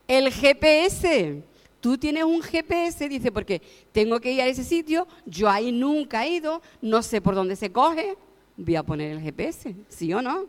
El 0.06 0.32
GPS. 0.32 1.42
Tú 1.80 1.96
tienes 1.96 2.24
un 2.24 2.42
GPS, 2.42 3.08
dice, 3.08 3.30
porque 3.30 3.62
tengo 3.92 4.18
que 4.20 4.32
ir 4.32 4.40
a 4.40 4.46
ese 4.46 4.64
sitio, 4.64 5.06
yo 5.24 5.48
ahí 5.48 5.70
nunca 5.70 6.26
he 6.26 6.30
ido, 6.30 6.60
no 6.82 7.02
sé 7.02 7.20
por 7.20 7.36
dónde 7.36 7.54
se 7.54 7.70
coge, 7.70 8.16
voy 8.56 8.74
a 8.74 8.82
poner 8.82 9.12
el 9.12 9.20
GPS, 9.20 9.74
¿sí 9.88 10.12
o 10.12 10.20
no? 10.20 10.46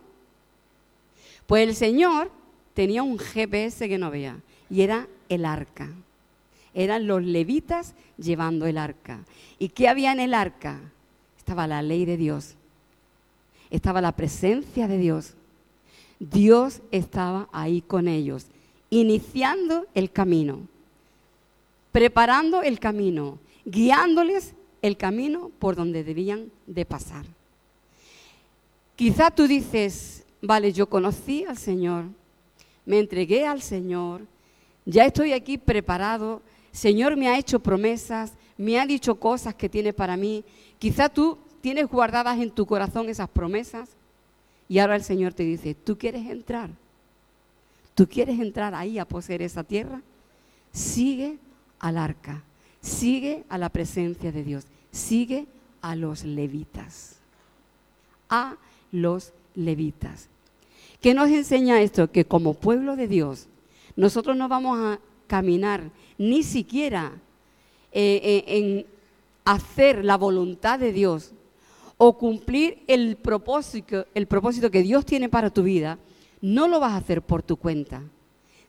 Pues 1.45 1.67
el 1.67 1.75
Señor 1.75 2.31
tenía 2.73 3.03
un 3.03 3.19
GPS 3.19 3.87
que 3.87 3.99
no 3.99 4.09
veía, 4.09 4.39
y 4.71 4.81
era 4.81 5.07
el 5.29 5.45
arca. 5.45 5.91
Eran 6.73 7.05
los 7.05 7.23
levitas 7.23 7.93
llevando 8.17 8.65
el 8.65 8.77
arca. 8.77 9.19
¿Y 9.59 9.69
qué 9.69 9.87
había 9.87 10.11
en 10.11 10.19
el 10.19 10.33
arca? 10.33 10.79
Estaba 11.37 11.67
la 11.67 11.83
ley 11.83 12.05
de 12.05 12.17
Dios, 12.17 12.55
estaba 13.69 14.01
la 14.01 14.13
presencia 14.15 14.87
de 14.87 14.97
Dios. 14.97 15.35
Dios 16.19 16.81
estaba 16.91 17.49
ahí 17.51 17.81
con 17.81 18.07
ellos, 18.07 18.47
iniciando 18.89 19.85
el 19.93 20.11
camino 20.11 20.67
preparando 21.91 22.61
el 22.61 22.79
camino, 22.79 23.39
guiándoles 23.65 24.53
el 24.81 24.97
camino 24.97 25.51
por 25.59 25.75
donde 25.75 26.03
debían 26.03 26.51
de 26.67 26.85
pasar. 26.85 27.25
Quizá 28.95 29.31
tú 29.31 29.47
dices, 29.47 30.25
vale, 30.41 30.73
yo 30.73 30.87
conocí 30.87 31.45
al 31.45 31.57
Señor, 31.57 32.05
me 32.85 32.99
entregué 32.99 33.45
al 33.45 33.61
Señor, 33.61 34.21
ya 34.85 35.05
estoy 35.05 35.33
aquí 35.33 35.57
preparado, 35.57 36.41
Señor 36.71 37.15
me 37.15 37.27
ha 37.27 37.37
hecho 37.37 37.59
promesas, 37.59 38.33
me 38.57 38.79
ha 38.79 38.85
dicho 38.85 39.15
cosas 39.15 39.55
que 39.55 39.69
tiene 39.69 39.93
para 39.93 40.17
mí. 40.17 40.43
Quizá 40.77 41.09
tú 41.09 41.37
tienes 41.61 41.87
guardadas 41.87 42.39
en 42.39 42.51
tu 42.51 42.65
corazón 42.65 43.09
esas 43.09 43.29
promesas 43.29 43.89
y 44.69 44.77
ahora 44.77 44.95
el 44.95 45.03
Señor 45.03 45.33
te 45.33 45.43
dice, 45.43 45.73
¿tú 45.73 45.97
quieres 45.97 46.29
entrar? 46.29 46.69
¿Tú 47.95 48.07
quieres 48.07 48.39
entrar 48.39 48.75
ahí 48.75 48.99
a 48.99 49.05
poseer 49.05 49.41
esa 49.41 49.63
tierra? 49.63 50.01
Sigue 50.71 51.39
al 51.79 51.97
arca, 51.97 52.43
sigue 52.79 53.43
a 53.49 53.57
la 53.57 53.69
presencia 53.69 54.31
de 54.31 54.43
Dios, 54.43 54.65
sigue 54.91 55.47
a 55.81 55.95
los 55.95 56.23
levitas, 56.23 57.17
a 58.29 58.57
los 58.91 59.33
levitas. 59.55 60.29
¿Qué 61.01 61.15
nos 61.15 61.29
enseña 61.29 61.81
esto? 61.81 62.11
Que 62.11 62.25
como 62.25 62.53
pueblo 62.53 62.95
de 62.95 63.07
Dios, 63.07 63.47
nosotros 63.95 64.37
no 64.37 64.47
vamos 64.47 64.77
a 64.79 64.99
caminar 65.25 65.89
ni 66.19 66.43
siquiera 66.43 67.13
eh, 67.91 68.21
eh, 68.23 68.43
en 68.47 68.85
hacer 69.45 70.05
la 70.05 70.15
voluntad 70.15 70.77
de 70.77 70.93
Dios 70.93 71.33
o 72.01 72.17
cumplir 72.17 72.81
el 72.87 73.17
propósito, 73.17 74.05
el 74.15 74.25
propósito 74.25 74.71
que 74.71 74.81
Dios 74.81 75.05
tiene 75.05 75.27
para 75.27 75.49
tu 75.49 75.63
vida, 75.63 75.99
no 76.39 76.69
lo 76.69 76.79
vas 76.79 76.93
a 76.93 76.97
hacer 76.97 77.21
por 77.21 77.43
tu 77.43 77.57
cuenta. 77.57 78.01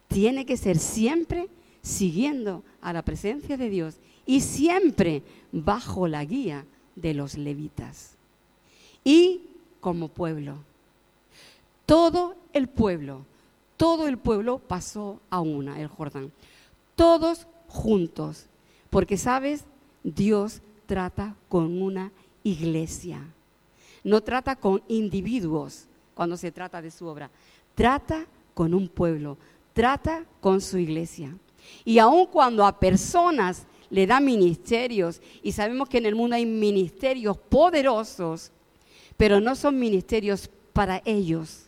Tiene 0.09 0.45
que 0.45 0.57
ser 0.57 0.77
siempre 0.79 1.49
siguiendo 1.81 2.65
a 2.81 2.93
la 2.93 3.03
presencia 3.03 3.57
de 3.57 3.71
Dios 3.71 3.95
y 4.27 4.41
siempre 4.41 5.23
bajo 5.53 6.09
la 6.09 6.25
guía 6.25 6.67
de 6.97 7.15
los 7.15 7.39
levitas. 7.39 8.17
Y 9.05 9.43
como 9.81 10.09
pueblo, 10.09 10.57
todo 11.87 12.35
el 12.53 12.69
pueblo, 12.69 13.25
todo 13.77 14.09
el 14.09 14.19
pueblo 14.19 14.59
pasó 14.59 15.21
a 15.31 15.41
una, 15.41 15.81
el 15.81 15.87
Jordán. 15.87 16.33
Todos 16.97 17.47
juntos, 17.69 18.47
porque 18.91 19.17
sabes, 19.17 19.65
Dios 20.03 20.63
trata 20.87 21.37
con 21.49 21.81
una 21.81 22.11
iglesia. 22.43 23.21
No 24.03 24.21
trata 24.23 24.57
con 24.57 24.83
individuos 24.89 25.87
cuando 26.15 26.37
se 26.37 26.53
trata 26.53 26.81
de 26.81 26.91
su 26.91 27.07
obra. 27.07 27.31
Trata 27.75 28.27
con 28.55 28.75
un 28.75 28.89
pueblo, 28.89 29.39
trata 29.73 30.25
con 30.41 30.61
su 30.61 30.79
iglesia. 30.79 31.37
Y 31.85 31.99
aun 31.99 32.27
cuando 32.27 32.65
a 32.65 32.79
personas 32.79 33.67
le 33.91 34.07
da 34.07 34.21
ministerios, 34.21 35.21
y 35.43 35.53
sabemos 35.53 35.89
que 35.89 35.99
en 35.99 36.07
el 36.07 36.15
mundo 36.15 36.37
hay 36.37 36.47
ministerios 36.47 37.37
poderosos, 37.37 38.53
pero 39.17 39.41
no 39.41 39.55
son 39.55 39.79
ministerios 39.79 40.49
para 40.73 41.03
ellos. 41.05 41.67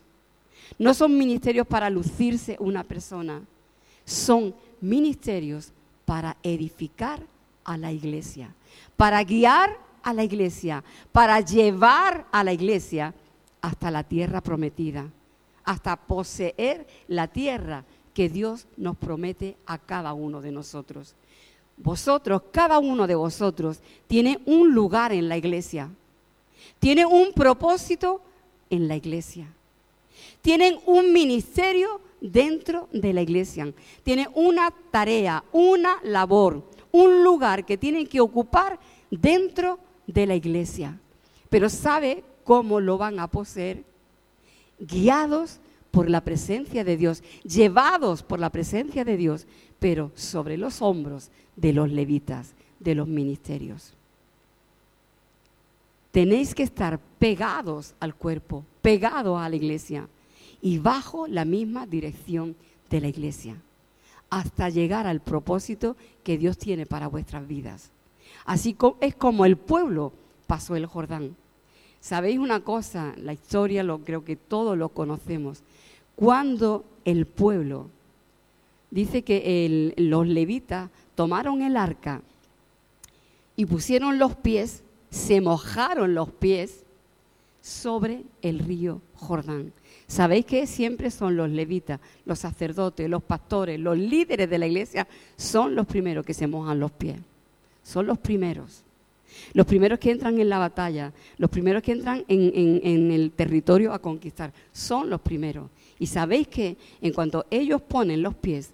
No 0.78 0.94
son 0.94 1.16
ministerios 1.16 1.66
para 1.66 1.90
lucirse 1.90 2.56
una 2.60 2.84
persona. 2.84 3.42
Son 4.04 4.54
ministerios 4.80 5.72
para 6.04 6.36
edificar 6.42 7.22
a 7.64 7.76
la 7.76 7.92
iglesia, 7.92 8.54
para 8.96 9.22
guiar 9.22 9.78
a 10.02 10.12
la 10.12 10.24
iglesia, 10.24 10.82
para 11.12 11.40
llevar 11.40 12.26
a 12.32 12.44
la 12.44 12.52
iglesia 12.52 13.14
hasta 13.60 13.90
la 13.90 14.02
tierra 14.02 14.40
prometida, 14.40 15.08
hasta 15.64 15.96
poseer 15.96 16.86
la 17.08 17.28
tierra 17.28 17.84
que 18.14 18.28
Dios 18.28 18.66
nos 18.76 18.96
promete 18.96 19.56
a 19.66 19.78
cada 19.78 20.12
uno 20.12 20.40
de 20.40 20.52
nosotros. 20.52 21.14
Vosotros, 21.76 22.42
cada 22.52 22.78
uno 22.78 23.06
de 23.06 23.14
vosotros, 23.14 23.80
tiene 24.06 24.40
un 24.44 24.74
lugar 24.74 25.12
en 25.12 25.28
la 25.28 25.36
iglesia, 25.36 25.88
tiene 26.78 27.06
un 27.06 27.32
propósito 27.32 28.20
en 28.70 28.88
la 28.88 28.96
iglesia, 28.96 29.46
tienen 30.42 30.78
un 30.86 31.12
ministerio 31.12 32.00
dentro 32.20 32.88
de 32.92 33.12
la 33.12 33.22
iglesia, 33.22 33.72
tienen 34.02 34.28
una 34.34 34.72
tarea, 34.90 35.44
una 35.52 35.98
labor, 36.02 36.62
un 36.92 37.24
lugar 37.24 37.64
que 37.64 37.78
tienen 37.78 38.06
que 38.06 38.20
ocupar 38.20 38.78
dentro 39.10 39.74
de 39.74 39.91
la 40.06 40.34
iglesia. 40.34 40.98
Pero 41.48 41.68
¿sabe 41.68 42.24
cómo 42.44 42.80
lo 42.80 42.98
van 42.98 43.18
a 43.18 43.26
poseer? 43.26 43.84
Guiados 44.78 45.60
por 45.90 46.08
la 46.08 46.22
presencia 46.22 46.84
de 46.84 46.96
Dios, 46.96 47.22
llevados 47.44 48.22
por 48.22 48.40
la 48.40 48.50
presencia 48.50 49.04
de 49.04 49.16
Dios, 49.16 49.46
pero 49.78 50.10
sobre 50.14 50.56
los 50.56 50.82
hombros 50.82 51.30
de 51.54 51.72
los 51.72 51.90
levitas, 51.90 52.54
de 52.80 52.94
los 52.94 53.06
ministerios. 53.06 53.92
Tenéis 56.10 56.54
que 56.54 56.62
estar 56.62 56.98
pegados 57.18 57.94
al 58.00 58.14
cuerpo, 58.14 58.64
pegados 58.80 59.40
a 59.40 59.48
la 59.48 59.56
iglesia 59.56 60.08
y 60.60 60.78
bajo 60.78 61.26
la 61.26 61.44
misma 61.44 61.86
dirección 61.86 62.56
de 62.90 63.00
la 63.00 63.08
iglesia, 63.08 63.56
hasta 64.30 64.68
llegar 64.68 65.06
al 65.06 65.20
propósito 65.20 65.96
que 66.22 66.38
Dios 66.38 66.58
tiene 66.58 66.86
para 66.86 67.06
vuestras 67.06 67.46
vidas. 67.46 67.90
Así 68.44 68.76
es 69.00 69.14
como 69.14 69.44
el 69.44 69.56
pueblo 69.56 70.12
pasó 70.46 70.76
el 70.76 70.86
Jordán. 70.86 71.36
¿Sabéis 72.00 72.38
una 72.38 72.60
cosa? 72.60 73.14
La 73.16 73.32
historia 73.32 73.82
lo 73.82 74.00
creo 74.00 74.24
que 74.24 74.36
todos 74.36 74.76
lo 74.76 74.88
conocemos 74.88 75.62
cuando 76.14 76.84
el 77.04 77.26
pueblo, 77.26 77.88
dice 78.90 79.22
que 79.22 79.92
los 79.96 80.26
levitas 80.26 80.90
tomaron 81.14 81.62
el 81.62 81.76
arca 81.76 82.22
y 83.56 83.66
pusieron 83.66 84.18
los 84.18 84.36
pies, 84.36 84.82
se 85.10 85.40
mojaron 85.40 86.14
los 86.14 86.30
pies 86.30 86.84
sobre 87.60 88.22
el 88.40 88.58
río 88.58 89.00
Jordán. 89.16 89.72
¿Sabéis 90.06 90.46
que 90.46 90.66
siempre 90.66 91.10
son 91.10 91.36
los 91.36 91.48
levitas, 91.48 92.00
los 92.24 92.38
sacerdotes, 92.38 93.08
los 93.08 93.22
pastores, 93.22 93.80
los 93.80 93.96
líderes 93.96 94.48
de 94.50 94.58
la 94.58 94.66
iglesia? 94.66 95.08
Son 95.36 95.74
los 95.74 95.86
primeros 95.86 96.26
que 96.26 96.34
se 96.34 96.46
mojan 96.46 96.80
los 96.80 96.92
pies. 96.92 97.18
Son 97.82 98.06
los 98.06 98.18
primeros. 98.18 98.82
Los 99.54 99.66
primeros 99.66 99.98
que 99.98 100.10
entran 100.10 100.38
en 100.38 100.48
la 100.48 100.58
batalla, 100.58 101.12
los 101.38 101.50
primeros 101.50 101.82
que 101.82 101.92
entran 101.92 102.24
en 102.28 103.10
el 103.10 103.30
territorio 103.32 103.92
a 103.92 103.98
conquistar, 103.98 104.52
son 104.72 105.08
los 105.08 105.20
primeros. 105.20 105.70
Y 105.98 106.06
sabéis 106.06 106.48
que 106.48 106.76
en 107.00 107.12
cuanto 107.12 107.46
ellos 107.50 107.80
ponen 107.80 108.22
los 108.22 108.34
pies, 108.34 108.70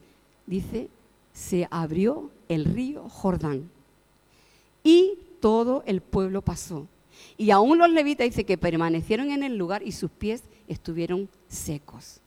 dice, 0.46 0.88
se 1.32 1.68
abrió 1.70 2.30
el 2.48 2.64
río 2.64 3.08
Jordán. 3.08 3.70
Y 4.82 5.18
todo 5.40 5.82
el 5.86 6.00
pueblo 6.00 6.42
pasó. 6.42 6.86
Y 7.36 7.50
aún 7.50 7.78
los 7.78 7.90
levitas 7.90 8.26
dice 8.26 8.44
que 8.44 8.58
permanecieron 8.58 9.30
en 9.30 9.42
el 9.42 9.56
lugar 9.56 9.82
y 9.82 9.92
sus 9.92 10.10
pies 10.10 10.42
estuvieron 10.66 11.28
secos. 11.48 12.20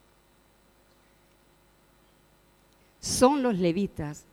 Son 3.00 3.42
los 3.42 3.58
levitas, 3.58 4.24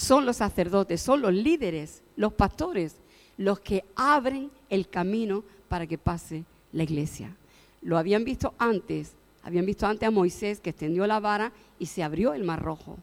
son 0.00 0.24
los 0.24 0.38
sacerdotes, 0.38 1.02
son 1.02 1.20
los 1.20 1.34
líderes, 1.34 2.02
los 2.16 2.32
pastores, 2.32 2.96
los 3.36 3.60
que 3.60 3.84
abren 3.94 4.50
el 4.70 4.88
camino 4.88 5.44
para 5.68 5.86
que 5.86 5.98
pase 5.98 6.44
la 6.72 6.84
iglesia. 6.84 7.36
Lo 7.82 7.98
habían 7.98 8.24
visto 8.24 8.54
antes, 8.56 9.12
habían 9.42 9.66
visto 9.66 9.86
antes 9.86 10.06
a 10.06 10.10
Moisés 10.10 10.60
que 10.60 10.70
extendió 10.70 11.06
la 11.06 11.20
vara 11.20 11.52
y 11.78 11.84
se 11.84 12.02
abrió 12.02 12.32
el 12.32 12.44
mar 12.44 12.62
rojo. 12.62 12.96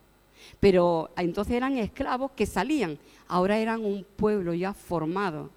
Pero 0.59 1.11
entonces 1.17 1.53
eran 1.53 1.77
esclavos 1.77 2.31
que 2.31 2.47
salían, 2.47 2.97
ahora 3.27 3.59
eran 3.59 3.85
un 3.85 4.03
pueblo 4.15 4.55
ya 4.55 4.73
formado, 4.73 5.51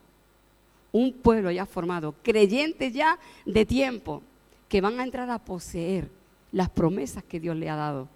un 0.93 1.11
pueblo 1.11 1.51
ya 1.51 1.65
formado, 1.65 2.15
creyentes 2.23 2.93
ya 2.93 3.19
de 3.47 3.65
tiempo, 3.65 4.23
que 4.69 4.83
van 4.83 5.01
a 5.01 5.05
entrar 5.05 5.31
a 5.31 5.39
poseer 5.39 6.11
las 6.53 6.69
promesas 6.69 7.25
que 7.25 7.41
Dios 7.41 7.57
le 7.57 7.71
ha 7.71 7.77
dado. 7.77 8.09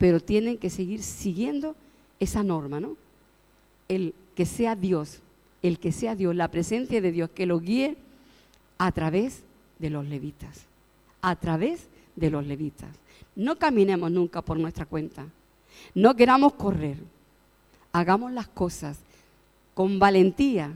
Pero 0.00 0.18
tienen 0.18 0.56
que 0.56 0.70
seguir 0.70 1.02
siguiendo 1.02 1.76
esa 2.20 2.42
norma, 2.42 2.80
¿no? 2.80 2.96
El 3.86 4.14
que 4.34 4.46
sea 4.46 4.74
Dios, 4.74 5.20
el 5.60 5.78
que 5.78 5.92
sea 5.92 6.16
Dios, 6.16 6.34
la 6.34 6.48
presencia 6.48 7.02
de 7.02 7.12
Dios, 7.12 7.28
que 7.34 7.44
lo 7.44 7.60
guíe 7.60 7.98
a 8.78 8.92
través 8.92 9.42
de 9.78 9.90
los 9.90 10.06
levitas, 10.06 10.62
a 11.20 11.36
través 11.36 11.86
de 12.16 12.30
los 12.30 12.46
levitas. 12.46 12.88
No 13.36 13.58
caminemos 13.58 14.10
nunca 14.10 14.40
por 14.40 14.58
nuestra 14.58 14.86
cuenta. 14.86 15.26
No 15.94 16.16
queramos 16.16 16.54
correr. 16.54 16.96
Hagamos 17.92 18.32
las 18.32 18.48
cosas 18.48 18.98
con 19.74 19.98
valentía, 19.98 20.72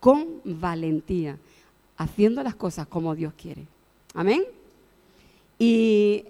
con 0.00 0.42
valentía, 0.44 1.38
haciendo 1.96 2.42
las 2.42 2.56
cosas 2.56 2.86
como 2.88 3.14
Dios 3.14 3.32
quiere. 3.40 3.64
Amén. 4.12 4.44
Y 5.58 6.24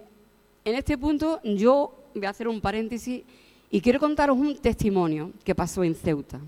en 0.64 0.77
este 0.77 0.97
punto 0.97 1.40
yo 1.43 1.99
voy 2.14 2.27
a 2.27 2.31
hacer 2.31 2.49
un 2.49 2.61
paréntesis 2.61 3.23
y 3.70 3.81
quiero 3.81 4.01
contaros 4.01 4.37
un 4.37 4.57
testimonio 4.57 5.33
que 5.44 5.55
pasó 5.55 5.85
en 5.85 5.94
Ceuta. 5.94 6.40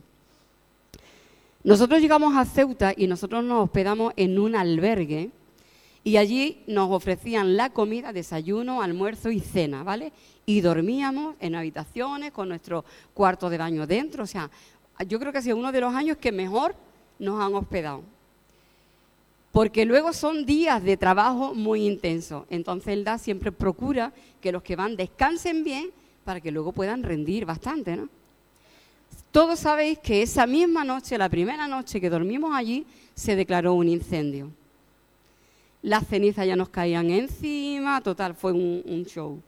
Nosotros 1.64 2.00
llegamos 2.00 2.36
a 2.36 2.44
Ceuta 2.44 2.92
y 2.96 3.06
nosotros 3.06 3.44
nos 3.44 3.64
hospedamos 3.64 4.12
en 4.16 4.38
un 4.38 4.56
albergue 4.56 5.30
y 6.04 6.16
allí 6.16 6.64
nos 6.66 6.90
ofrecían 6.90 7.56
la 7.56 7.70
comida, 7.70 8.12
desayuno, 8.12 8.82
almuerzo 8.82 9.30
y 9.30 9.38
cena, 9.38 9.84
¿vale? 9.84 10.12
Y 10.46 10.60
dormíamos 10.60 11.36
en 11.38 11.54
habitaciones 11.54 12.32
con 12.32 12.48
nuestro 12.48 12.84
cuarto 13.14 13.48
de 13.48 13.58
baño 13.58 13.86
dentro. 13.86 14.24
O 14.24 14.26
sea, 14.26 14.50
yo 15.06 15.20
creo 15.20 15.30
que 15.30 15.38
ha 15.38 15.42
sido 15.42 15.56
uno 15.56 15.70
de 15.70 15.80
los 15.80 15.94
años 15.94 16.16
que 16.16 16.32
mejor 16.32 16.74
nos 17.20 17.40
han 17.40 17.54
hospedado. 17.54 18.02
Porque 19.52 19.84
luego 19.84 20.12
son 20.12 20.46
días 20.46 20.82
de 20.82 20.96
trabajo 20.96 21.54
muy 21.54 21.86
intensos. 21.86 22.44
Entonces 22.50 22.88
el 22.88 23.04
DA 23.04 23.18
siempre 23.18 23.52
procura 23.52 24.12
que 24.40 24.50
los 24.50 24.62
que 24.62 24.76
van 24.76 24.96
descansen 24.96 25.62
bien 25.62 25.90
para 26.24 26.40
que 26.40 26.50
luego 26.50 26.72
puedan 26.72 27.02
rendir 27.02 27.44
bastante, 27.44 27.96
¿no? 27.96 28.08
Todos 29.30 29.60
sabéis 29.60 29.98
que 29.98 30.22
esa 30.22 30.46
misma 30.46 30.84
noche, 30.84 31.16
la 31.16 31.28
primera 31.28 31.68
noche 31.68 32.00
que 32.00 32.10
dormimos 32.10 32.54
allí, 32.54 32.86
se 33.14 33.36
declaró 33.36 33.74
un 33.74 33.88
incendio 33.88 34.50
las 35.82 36.06
cenizas 36.06 36.46
ya 36.46 36.56
nos 36.56 36.68
caían 36.68 37.10
encima, 37.10 38.00
total, 38.00 38.34
fue 38.34 38.52
un, 38.52 39.04
show. 39.04 39.40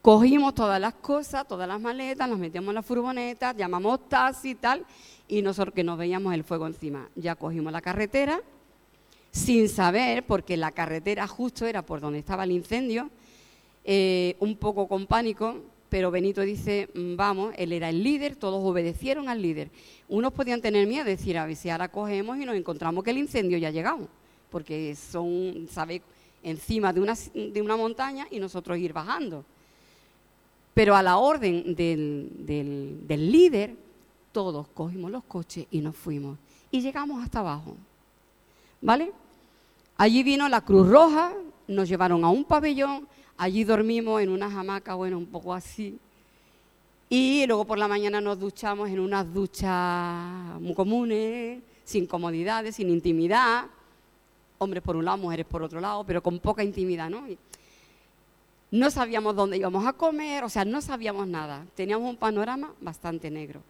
Cogimos 0.00 0.54
todas 0.54 0.80
las 0.80 0.94
cosas, 0.94 1.46
todas 1.46 1.68
las 1.68 1.80
maletas, 1.80 2.28
las 2.28 2.38
metíamos 2.38 2.68
en 2.70 2.76
la 2.76 2.82
furgoneta, 2.82 3.52
llamamos 3.52 4.08
taxi 4.08 4.50
y 4.50 4.54
tal, 4.54 4.86
y 5.28 5.42
nosotros 5.42 5.74
que 5.74 5.84
nos 5.84 5.98
veíamos 5.98 6.32
el 6.32 6.44
fuego 6.44 6.66
encima. 6.66 7.08
Ya 7.16 7.34
cogimos 7.34 7.72
la 7.72 7.82
carretera, 7.82 8.40
sin 9.30 9.68
saber, 9.68 10.24
porque 10.24 10.56
la 10.56 10.72
carretera 10.72 11.26
justo 11.26 11.66
era 11.66 11.82
por 11.82 12.00
donde 12.00 12.18
estaba 12.18 12.44
el 12.44 12.52
incendio, 12.52 13.10
eh, 13.84 14.36
un 14.40 14.56
poco 14.56 14.88
con 14.88 15.06
pánico, 15.06 15.56
pero 15.88 16.10
Benito 16.10 16.40
dice, 16.42 16.88
mm, 16.94 17.16
vamos, 17.16 17.54
él 17.56 17.72
era 17.72 17.88
el 17.88 18.02
líder, 18.02 18.36
todos 18.36 18.62
obedecieron 18.62 19.28
al 19.28 19.42
líder. 19.42 19.70
Unos 20.08 20.32
podían 20.32 20.60
tener 20.60 20.86
miedo, 20.86 21.04
decir, 21.04 21.38
a 21.38 21.46
ver 21.46 21.56
si 21.56 21.70
ahora 21.70 21.88
cogemos 21.88 22.38
y 22.38 22.44
nos 22.44 22.56
encontramos 22.56 23.02
que 23.04 23.10
el 23.10 23.18
incendio 23.18 23.58
ya 23.58 23.68
ha 23.68 23.72
llegado 23.72 24.08
porque 24.50 24.94
son, 24.96 25.68
encima 26.42 26.92
de 26.92 27.00
una, 27.00 27.14
de 27.34 27.62
una 27.62 27.76
montaña 27.76 28.26
y 28.30 28.38
nosotros 28.38 28.78
ir 28.78 28.92
bajando. 28.92 29.44
Pero 30.74 30.94
a 30.96 31.02
la 31.02 31.18
orden 31.18 31.74
del, 31.74 32.30
del, 33.06 33.32
líder, 33.32 33.74
todos 34.32 34.68
cogimos 34.68 35.10
los 35.10 35.24
coches 35.24 35.66
y 35.70 35.80
nos 35.80 35.96
fuimos. 35.96 36.38
Y 36.70 36.80
llegamos 36.80 37.22
hasta 37.22 37.40
abajo. 37.40 37.76
¿Vale? 38.80 39.12
Allí 39.96 40.22
vino 40.22 40.48
la 40.48 40.62
Cruz 40.62 40.88
Roja, 40.88 41.32
nos 41.68 41.88
llevaron 41.88 42.24
a 42.24 42.30
un 42.30 42.44
pabellón, 42.44 43.06
allí 43.36 43.64
dormimos 43.64 44.22
en 44.22 44.30
una 44.30 44.46
hamaca, 44.46 44.94
bueno, 44.94 45.18
un 45.18 45.26
poco 45.26 45.52
así. 45.52 45.98
Y 47.08 47.46
luego 47.46 47.64
por 47.64 47.78
la 47.78 47.88
mañana 47.88 48.20
nos 48.20 48.38
duchamos 48.38 48.88
en 48.88 49.00
unas 49.00 49.32
duchas 49.32 50.60
muy 50.60 50.74
comunes, 50.74 51.62
sin 51.84 52.06
comodidades, 52.06 52.76
sin 52.76 52.88
intimidad 52.88 53.66
hombres 54.60 54.82
por 54.82 54.94
un 54.94 55.06
lado, 55.06 55.16
mujeres 55.16 55.46
por 55.46 55.62
otro 55.62 55.80
lado, 55.80 56.04
pero 56.04 56.22
con 56.22 56.38
poca 56.38 56.62
intimidad, 56.62 57.08
¿no? 57.08 57.24
no 58.70 58.90
sabíamos 58.90 59.34
dónde 59.34 59.56
íbamos 59.56 59.86
a 59.86 59.94
comer, 59.94 60.44
o 60.44 60.48
sea, 60.48 60.64
no 60.64 60.80
sabíamos 60.80 61.26
nada. 61.26 61.66
Teníamos 61.74 62.08
un 62.08 62.16
panorama 62.16 62.72
bastante 62.80 63.30
negro. 63.30 63.62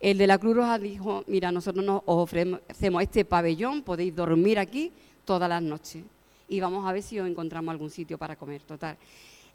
El 0.00 0.16
de 0.16 0.26
la 0.26 0.38
Cruz 0.38 0.56
Roja 0.56 0.78
dijo, 0.78 1.24
mira, 1.26 1.52
nosotros 1.52 1.84
nos 1.84 2.02
ofrecemos 2.06 3.02
este 3.02 3.24
pabellón, 3.24 3.82
podéis 3.82 4.16
dormir 4.16 4.58
aquí 4.58 4.90
todas 5.26 5.48
las 5.48 5.62
noches 5.62 6.02
y 6.48 6.58
vamos 6.58 6.86
a 6.86 6.92
ver 6.92 7.02
si 7.02 7.18
os 7.18 7.28
encontramos 7.28 7.70
algún 7.70 7.90
sitio 7.90 8.18
para 8.18 8.34
comer. 8.34 8.62
Total. 8.62 8.96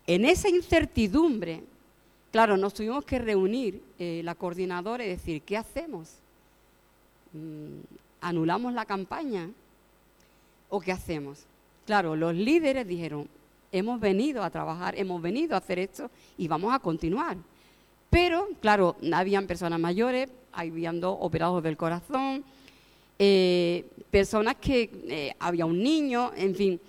En 0.08 0.24
esa 0.24 0.50
incertidumbre, 0.50 1.62
claro, 2.32 2.58
nos 2.58 2.74
tuvimos 2.74 3.04
que 3.04 3.20
reunir 3.20 3.82
eh, 4.00 4.22
la 4.24 4.34
coordinadora 4.36 5.04
y 5.04 5.10
decir, 5.10 5.42
¿qué 5.42 5.58
hacemos? 5.58 6.14
Mm, 7.34 7.82
¿Anulamos 8.22 8.74
la 8.74 8.86
campaña? 8.86 9.50
¿O 10.70 10.80
qué 10.80 10.92
hacemos? 10.92 11.44
Claro, 11.86 12.16
los 12.16 12.34
líderes 12.34 12.88
dijeron, 12.88 13.28
hemos 13.72 14.00
venido 14.00 14.44
a 14.44 14.50
trabajar, 14.50 14.98
hemos 14.98 15.22
venido 15.22 15.56
a 15.56 15.58
hacer 15.58 15.80
esto 15.80 16.10
y 16.38 16.48
vamos 16.48 16.74
a 16.74 16.80
continuar. 16.80 17.38
Pero, 18.16 18.48
claro, 18.62 18.96
habían 19.12 19.46
personas 19.46 19.78
mayores, 19.78 20.30
habían 20.54 21.02
dos 21.02 21.18
operados 21.20 21.62
del 21.62 21.76
corazón, 21.76 22.46
eh, 23.20 23.86
personas 24.10 24.56
que 24.56 24.90
eh, 25.10 25.36
había 25.38 25.66
un 25.66 25.84
niño, 25.84 26.32
en 26.34 26.56
fin. 26.56 26.80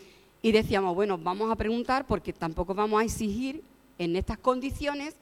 Y 0.40 0.52
decíamos, 0.52 0.94
bueno, 0.94 1.18
vamos 1.18 1.50
a 1.50 1.56
preguntar 1.56 2.06
porque 2.06 2.32
tampoco 2.32 2.74
vamos 2.74 3.00
a 3.00 3.04
exigir 3.04 3.60
en 3.98 4.14
estas 4.14 4.38
condiciones 4.38 5.16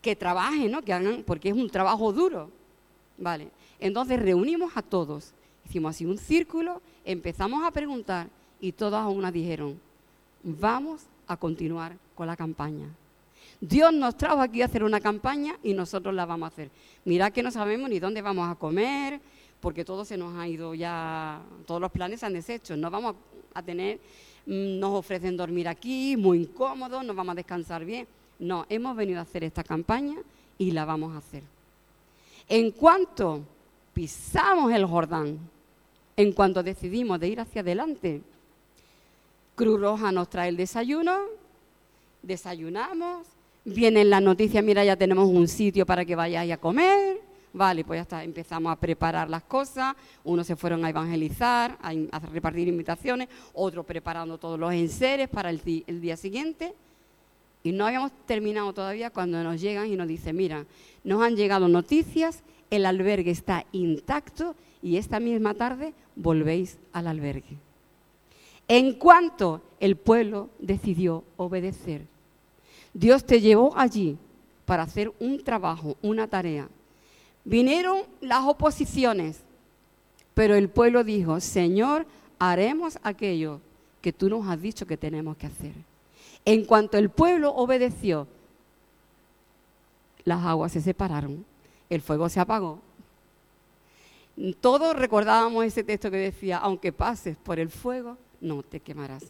que 0.00 0.14
trabajen, 0.14 0.70
¿no? 0.70 0.80
Que 0.80 0.92
hagan, 0.92 1.24
porque 1.26 1.48
es 1.48 1.56
un 1.56 1.68
trabajo 1.68 2.12
duro. 2.12 2.52
Vale. 3.18 3.48
Entonces 3.80 4.22
reunimos 4.22 4.76
a 4.76 4.82
todos 4.82 5.32
Hicimos 5.66 5.90
así 5.90 6.06
un 6.06 6.18
círculo, 6.18 6.80
empezamos 7.04 7.64
a 7.64 7.72
preguntar 7.72 8.28
y 8.60 8.70
todas 8.70 9.02
a 9.02 9.08
una 9.08 9.32
dijeron, 9.32 9.80
vamos 10.44 11.02
a 11.26 11.36
continuar 11.36 11.96
con 12.14 12.28
la 12.28 12.36
campaña. 12.36 12.86
Dios 13.60 13.92
nos 13.92 14.16
trajo 14.16 14.40
aquí 14.40 14.62
a 14.62 14.66
hacer 14.66 14.84
una 14.84 15.00
campaña 15.00 15.56
y 15.62 15.74
nosotros 15.74 16.14
la 16.14 16.26
vamos 16.26 16.46
a 16.46 16.52
hacer. 16.52 16.70
Mirad 17.04 17.32
que 17.32 17.42
no 17.42 17.50
sabemos 17.50 17.90
ni 17.90 17.98
dónde 17.98 18.22
vamos 18.22 18.48
a 18.48 18.54
comer, 18.54 19.20
porque 19.60 19.84
todo 19.84 20.04
se 20.04 20.16
nos 20.16 20.36
ha 20.36 20.46
ido 20.46 20.74
ya, 20.74 21.42
todos 21.66 21.80
los 21.80 21.90
planes 21.90 22.20
se 22.20 22.26
han 22.26 22.34
deshecho. 22.34 22.76
No 22.76 22.90
vamos 22.90 23.16
a 23.54 23.62
tener, 23.62 23.98
mm, 24.46 24.78
nos 24.78 24.94
ofrecen 24.94 25.36
dormir 25.36 25.66
aquí, 25.66 26.16
muy 26.16 26.42
incómodos, 26.42 27.04
nos 27.04 27.16
vamos 27.16 27.32
a 27.32 27.36
descansar 27.36 27.84
bien. 27.84 28.06
No, 28.38 28.64
hemos 28.68 28.96
venido 28.96 29.18
a 29.18 29.22
hacer 29.22 29.42
esta 29.42 29.64
campaña 29.64 30.16
y 30.56 30.70
la 30.70 30.84
vamos 30.84 31.14
a 31.14 31.18
hacer. 31.18 31.42
En 32.48 32.70
cuanto 32.70 33.42
pisamos 33.92 34.72
el 34.72 34.86
Jordán, 34.86 35.38
en 36.16 36.32
cuanto 36.32 36.62
decidimos 36.62 37.18
de 37.18 37.28
ir 37.28 37.40
hacia 37.40 37.62
adelante. 37.62 38.22
Cruz 39.56 39.80
Roja 39.80 40.12
nos 40.12 40.30
trae 40.30 40.48
el 40.48 40.56
desayuno, 40.56 41.16
desayunamos, 42.22 43.26
vienen 43.68 44.10
las 44.10 44.22
noticias, 44.22 44.64
mira, 44.64 44.84
ya 44.84 44.96
tenemos 44.96 45.28
un 45.28 45.48
sitio 45.48 45.86
para 45.86 46.04
que 46.04 46.16
vayáis 46.16 46.52
a 46.52 46.56
comer. 46.56 47.20
Vale, 47.52 47.84
pues 47.84 47.98
ya 47.98 48.02
está, 48.02 48.24
empezamos 48.24 48.70
a 48.70 48.76
preparar 48.76 49.28
las 49.30 49.42
cosas, 49.42 49.94
unos 50.22 50.46
se 50.46 50.54
fueron 50.54 50.84
a 50.84 50.90
evangelizar, 50.90 51.78
a, 51.80 52.18
repartir 52.18 52.68
invitaciones, 52.68 53.28
otros 53.54 53.86
preparando 53.86 54.38
todos 54.38 54.58
los 54.58 54.72
enseres 54.72 55.28
para 55.28 55.50
el, 55.50 55.60
el 55.86 56.00
día 56.00 56.16
siguiente. 56.16 56.74
Y 57.62 57.72
no 57.72 57.86
habíamos 57.86 58.12
terminado 58.26 58.72
todavía 58.72 59.10
cuando 59.10 59.42
nos 59.42 59.60
llegan 59.60 59.86
y 59.86 59.96
nos 59.96 60.06
dicen, 60.06 60.36
mira, 60.36 60.66
nos 61.04 61.22
han 61.22 61.36
llegado 61.36 61.68
noticias, 61.68 62.42
el 62.70 62.86
albergue 62.86 63.30
está 63.30 63.64
intacto 63.72 64.54
y 64.82 64.96
esta 64.96 65.18
misma 65.18 65.54
tarde 65.54 65.94
volvéis 66.16 66.78
al 66.92 67.06
albergue. 67.06 67.58
En 68.68 68.92
cuanto 68.94 69.62
el 69.80 69.96
pueblo 69.96 70.50
decidió 70.58 71.24
obedecer, 71.36 72.06
Dios 72.92 73.24
te 73.24 73.40
llevó 73.40 73.76
allí 73.76 74.16
para 74.64 74.82
hacer 74.82 75.12
un 75.18 75.42
trabajo, 75.42 75.96
una 76.02 76.26
tarea. 76.26 76.68
Vinieron 77.44 78.02
las 78.20 78.44
oposiciones, 78.44 79.42
Pero 80.34 80.54
el 80.54 80.68
pueblo 80.68 81.02
dijo, 81.02 81.40
Señor, 81.40 82.06
haremos 82.38 82.96
aquello 83.02 83.60
que 84.00 84.12
tú 84.12 84.28
nos 84.28 84.46
has 84.46 84.62
dicho 84.62 84.86
que 84.86 84.96
tenemos 84.96 85.36
que 85.36 85.46
hacer. 85.46 85.72
En 86.44 86.64
cuanto 86.64 86.96
el 86.96 87.10
pueblo 87.10 87.52
obedeció, 87.54 88.28
las 90.22 90.44
aguas 90.44 90.70
se 90.70 90.80
separaron, 90.80 91.44
el 91.90 92.00
fuego 92.02 92.28
se 92.28 92.38
apagó. 92.38 92.78
Todos 94.60 94.94
recordábamos 94.94 95.64
ese 95.64 95.82
texto 95.82 96.10
que 96.10 96.18
decía, 96.18 96.58
aunque 96.58 96.92
pases 96.92 97.36
por 97.36 97.58
el 97.58 97.70
fuego, 97.70 98.16
no 98.40 98.62
te 98.62 98.78
quemarás. 98.78 99.24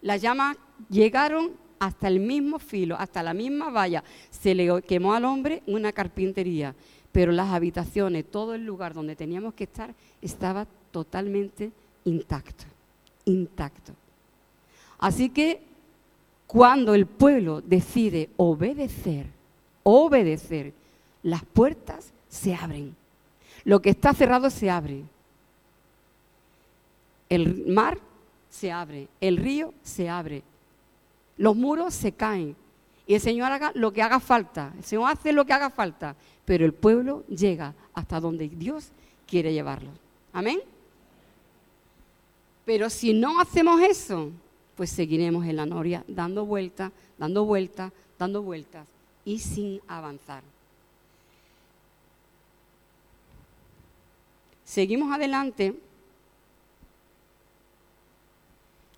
Las 0.00 0.22
llamas 0.22 0.56
llegaron 0.88 1.50
hasta 1.82 2.06
el 2.06 2.20
mismo 2.20 2.60
filo, 2.60 2.94
hasta 2.96 3.24
la 3.24 3.34
misma 3.34 3.68
valla. 3.68 4.04
Se 4.30 4.54
le 4.54 4.82
quemó 4.82 5.14
al 5.14 5.24
hombre 5.24 5.64
una 5.66 5.90
carpintería, 5.90 6.76
pero 7.10 7.32
las 7.32 7.50
habitaciones, 7.50 8.24
todo 8.30 8.54
el 8.54 8.64
lugar 8.64 8.94
donde 8.94 9.16
teníamos 9.16 9.54
que 9.54 9.64
estar, 9.64 9.92
estaba 10.20 10.68
totalmente 10.92 11.72
intacto, 12.04 12.62
intacto. 13.24 13.94
Así 15.00 15.28
que 15.28 15.60
cuando 16.46 16.94
el 16.94 17.06
pueblo 17.06 17.60
decide 17.60 18.30
obedecer, 18.36 19.26
obedecer, 19.82 20.72
las 21.24 21.44
puertas 21.44 22.12
se 22.28 22.54
abren. 22.54 22.94
Lo 23.64 23.82
que 23.82 23.90
está 23.90 24.14
cerrado 24.14 24.50
se 24.50 24.70
abre. 24.70 25.02
El 27.28 27.66
mar 27.66 27.98
se 28.50 28.70
abre, 28.70 29.08
el 29.20 29.36
río 29.36 29.74
se 29.82 30.08
abre, 30.08 30.44
los 31.36 31.56
muros 31.56 31.94
se 31.94 32.12
caen 32.12 32.56
y 33.06 33.14
el 33.14 33.20
Señor 33.20 33.50
haga 33.50 33.72
lo 33.74 33.92
que 33.92 34.02
haga 34.02 34.20
falta. 34.20 34.72
El 34.76 34.84
Señor 34.84 35.10
hace 35.10 35.32
lo 35.32 35.44
que 35.44 35.52
haga 35.52 35.70
falta, 35.70 36.14
pero 36.44 36.64
el 36.64 36.72
pueblo 36.72 37.24
llega 37.28 37.74
hasta 37.94 38.20
donde 38.20 38.48
Dios 38.48 38.90
quiere 39.26 39.52
llevarlo. 39.52 39.90
Amén. 40.32 40.60
Pero 42.64 42.88
si 42.90 43.12
no 43.12 43.40
hacemos 43.40 43.80
eso, 43.80 44.30
pues 44.76 44.90
seguiremos 44.90 45.44
en 45.46 45.56
la 45.56 45.66
noria 45.66 46.04
dando 46.06 46.46
vueltas, 46.46 46.92
dando 47.18 47.44
vueltas, 47.44 47.92
dando 48.18 48.42
vueltas 48.42 48.86
y 49.24 49.38
sin 49.38 49.80
avanzar. 49.88 50.42
Seguimos 54.64 55.12
adelante. 55.12 55.74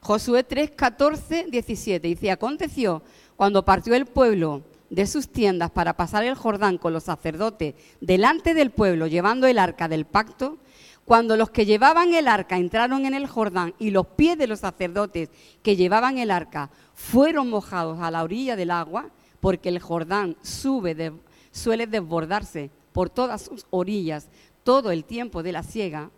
Josué 0.05 0.45
3, 0.45 0.73
14, 0.73 1.47
17. 1.49 2.07
Dice, 2.07 2.31
aconteció 2.31 3.03
cuando 3.37 3.64
partió 3.64 3.95
el 3.95 4.05
pueblo 4.05 4.62
de 4.90 5.07
sus 5.07 5.31
tiendas 5.31 5.71
para 5.71 5.97
pasar 5.97 6.25
el 6.25 6.35
Jordán 6.35 6.77
con 6.77 6.93
los 6.93 7.05
sacerdotes 7.05 7.75
delante 8.03 8.53
del 8.53 8.71
pueblo, 8.71 9.07
llevando 9.07 9.47
el 9.47 9.59
arca 9.59 9.88
del 9.88 10.05
pacto, 10.05 10.59
cuando 11.07 11.38
los 11.38 11.49
que 11.49 11.64
llevaban 11.64 12.12
el 12.12 12.29
arca 12.29 12.59
entraron 12.59 13.07
en 13.07 13.14
el 13.14 13.27
Jordán 13.27 13.73
y 13.79 13.93
los 13.93 14.07
pies 14.09 14.37
de 14.37 14.47
los 14.47 14.61
sacerdotes 14.61 15.31
que 15.62 15.75
llevaban 15.75 16.19
el 16.19 16.31
arca 16.31 16.69
fueron 16.93 17.49
mojados 17.49 17.99
a 18.01 18.11
la 18.11 18.25
orilla 18.25 18.57
del 18.57 18.73
agua, 18.73 19.09
porque 19.40 19.71
el 19.71 19.79
Jordán 19.79 20.37
suele 20.43 21.87
desbordarse 21.87 22.71
por 22.93 23.09
todas 23.09 23.40
sus 23.40 23.64
orillas 23.71 24.29
todo 24.64 24.90
el 24.90 25.05
tiempo 25.05 25.43
de 25.43 25.53
la 25.53 25.62
siega, 25.62 26.11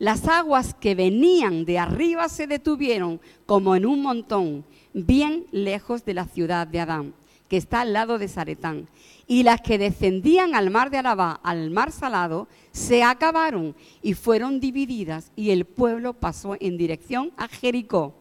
las 0.00 0.26
aguas 0.28 0.72
que 0.72 0.94
venían 0.94 1.66
de 1.66 1.78
arriba 1.78 2.30
se 2.30 2.46
detuvieron 2.46 3.20
como 3.44 3.76
en 3.76 3.84
un 3.84 4.00
montón, 4.00 4.64
bien 4.94 5.46
lejos 5.52 6.06
de 6.06 6.14
la 6.14 6.24
ciudad 6.24 6.66
de 6.66 6.80
Adán, 6.80 7.12
que 7.48 7.58
está 7.58 7.82
al 7.82 7.92
lado 7.92 8.18
de 8.18 8.26
Zaretán. 8.26 8.88
Y 9.26 9.42
las 9.42 9.60
que 9.60 9.76
descendían 9.76 10.54
al 10.54 10.70
mar 10.70 10.88
de 10.90 10.96
Arabá, 10.96 11.38
al 11.42 11.70
mar 11.70 11.92
salado, 11.92 12.48
se 12.72 13.02
acabaron 13.02 13.76
y 14.00 14.14
fueron 14.14 14.58
divididas, 14.58 15.32
y 15.36 15.50
el 15.50 15.66
pueblo 15.66 16.14
pasó 16.14 16.56
en 16.60 16.78
dirección 16.78 17.30
a 17.36 17.46
Jericó. 17.46 18.14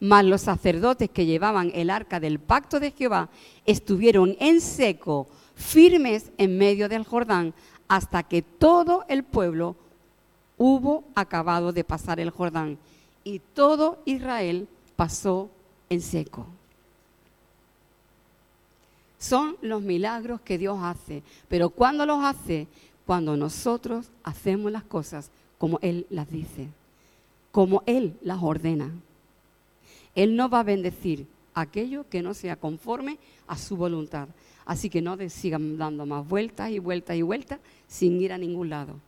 Mas 0.00 0.24
los 0.24 0.40
sacerdotes 0.40 1.10
que 1.10 1.26
llevaban 1.26 1.70
el 1.74 1.90
arca 1.90 2.20
del 2.20 2.38
pacto 2.38 2.80
de 2.80 2.92
Jehová 2.92 3.28
estuvieron 3.66 4.34
en 4.40 4.62
seco, 4.62 5.28
firmes 5.54 6.32
en 6.38 6.56
medio 6.56 6.88
del 6.88 7.04
Jordán, 7.04 7.52
hasta 7.86 8.22
que 8.22 8.40
todo 8.40 9.04
el 9.10 9.24
pueblo 9.24 9.76
hubo 10.58 11.04
acabado 11.14 11.72
de 11.72 11.84
pasar 11.84 12.20
el 12.20 12.30
Jordán 12.30 12.78
y 13.24 13.38
todo 13.38 14.02
Israel 14.04 14.68
pasó 14.96 15.48
en 15.88 16.02
seco. 16.02 16.46
Son 19.18 19.56
los 19.62 19.82
milagros 19.82 20.40
que 20.40 20.58
Dios 20.58 20.78
hace, 20.82 21.22
pero 21.48 21.70
¿cuándo 21.70 22.04
los 22.04 22.22
hace? 22.22 22.66
Cuando 23.06 23.36
nosotros 23.36 24.10
hacemos 24.22 24.70
las 24.70 24.84
cosas 24.84 25.30
como 25.56 25.78
Él 25.80 26.06
las 26.10 26.30
dice, 26.30 26.68
como 27.50 27.82
Él 27.86 28.16
las 28.22 28.42
ordena. 28.42 28.92
Él 30.14 30.36
no 30.36 30.48
va 30.48 30.60
a 30.60 30.64
bendecir 30.64 31.26
aquello 31.54 32.08
que 32.08 32.22
no 32.22 32.34
sea 32.34 32.56
conforme 32.56 33.18
a 33.46 33.56
su 33.56 33.76
voluntad. 33.76 34.28
Así 34.64 34.90
que 34.90 35.00
no 35.00 35.16
sigan 35.30 35.78
dando 35.78 36.04
más 36.06 36.28
vueltas 36.28 36.70
y 36.70 36.78
vueltas 36.78 37.16
y 37.16 37.22
vueltas 37.22 37.58
sin 37.86 38.20
ir 38.20 38.32
a 38.32 38.38
ningún 38.38 38.68
lado 38.68 39.00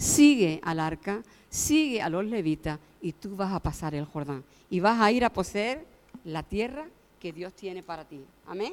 sigue 0.00 0.60
al 0.64 0.80
arca, 0.80 1.22
sigue 1.50 2.00
a 2.00 2.08
los 2.08 2.24
levitas 2.24 2.78
y 3.02 3.12
tú 3.12 3.36
vas 3.36 3.52
a 3.52 3.60
pasar 3.60 3.94
el 3.94 4.06
Jordán 4.06 4.42
y 4.70 4.80
vas 4.80 4.98
a 4.98 5.12
ir 5.12 5.26
a 5.26 5.32
poseer 5.32 5.84
la 6.24 6.42
tierra 6.42 6.86
que 7.20 7.32
Dios 7.32 7.52
tiene 7.52 7.82
para 7.82 8.04
ti. 8.04 8.24
Amén. 8.46 8.72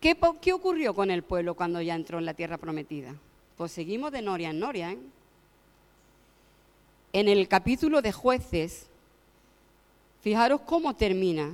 ¿Qué, 0.00 0.16
¿Qué, 0.40 0.52
ocurrió 0.54 0.94
con 0.94 1.10
el 1.10 1.22
pueblo 1.22 1.54
cuando 1.54 1.82
ya 1.82 1.94
entró 1.94 2.18
en 2.18 2.24
la 2.24 2.32
tierra 2.32 2.56
prometida? 2.56 3.14
Pues 3.58 3.72
seguimos 3.72 4.10
de 4.10 4.22
noria 4.22 4.50
en 4.50 4.58
noria. 4.58 4.92
¿eh? 4.92 4.98
En 7.12 7.28
el 7.28 7.46
capítulo 7.46 8.00
de 8.00 8.12
jueces, 8.12 8.86
fijaros 10.22 10.62
cómo 10.62 10.96
termina 10.96 11.52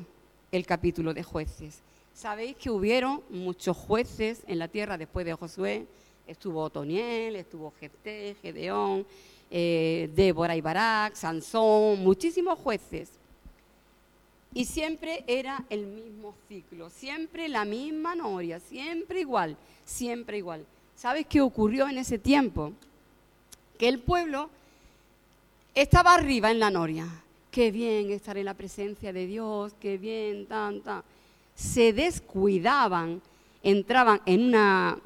el 0.53 0.66
capítulo 0.66 1.12
de 1.12 1.25
jueces. 1.25 1.81
Sabéis 2.14 2.55
que 2.57 2.70
hubieron 2.70 3.23
muchos 3.29 3.77
jueces 3.77 4.42
en 4.47 4.61
la 4.61 4.68
tierra 4.68 4.99
después 4.99 5.27
de 5.27 5.35
Josué, 5.35 5.87
Estuvo 6.27 6.63
Otoniel, 6.63 7.37
estuvo 7.37 7.73
Jefté, 7.79 8.37
Gedeón, 8.41 9.07
eh, 9.51 10.11
Débora 10.15 10.57
y 10.57 10.61
Barak, 10.61 11.15
Sansón, 11.15 12.03
muchísimos 12.03 12.59
jueces. 12.59 13.11
Y 14.55 14.65
siempre 14.65 15.25
era 15.27 15.65
el 15.69 15.87
mismo 15.87 16.35
ciclo, 16.49 16.89
siempre 16.89 17.49
la 17.49 17.65
misma 17.65 18.15
noria, 18.15 18.61
siempre 18.61 19.21
igual, 19.21 19.57
siempre 19.85 20.39
igual. 20.39 20.65
¿Sabes 20.97 21.27
qué 21.27 21.41
ocurrió 21.41 21.89
en 21.89 21.99
ese 21.99 22.19
tiempo? 22.19 22.73
Que 23.77 23.89
el 23.89 23.99
pueblo 23.99 24.49
estaba 25.75 26.15
arriba 26.15 26.51
en 26.51 26.61
la 26.61 26.71
noria. 26.71 27.07
Qué 27.51 27.71
bien 27.71 28.11
estar 28.11 28.37
en 28.39 28.47
la 28.47 28.55
presencia 28.55 29.13
de 29.13 29.27
Dios, 29.27 29.75
qué 29.81 29.99
bien, 29.99 30.47
tanta. 30.47 31.05
Se 31.55 31.93
descuidaban, 31.93 33.21
entraban 33.63 34.21
en 34.25 34.45
una 34.45 34.99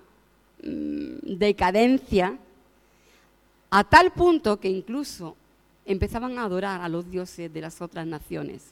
decadencia 0.61 2.39
a 3.71 3.85
tal 3.85 4.13
punto 4.13 4.59
que 4.59 4.69
incluso 4.69 5.37
empezaban 5.85 6.39
a 6.39 6.45
adorar 6.45 6.81
a 6.81 6.89
los 6.89 7.11
dioses 7.11 7.53
de 7.53 7.61
las 7.61 7.81
otras 7.81 8.07
naciones. 8.07 8.71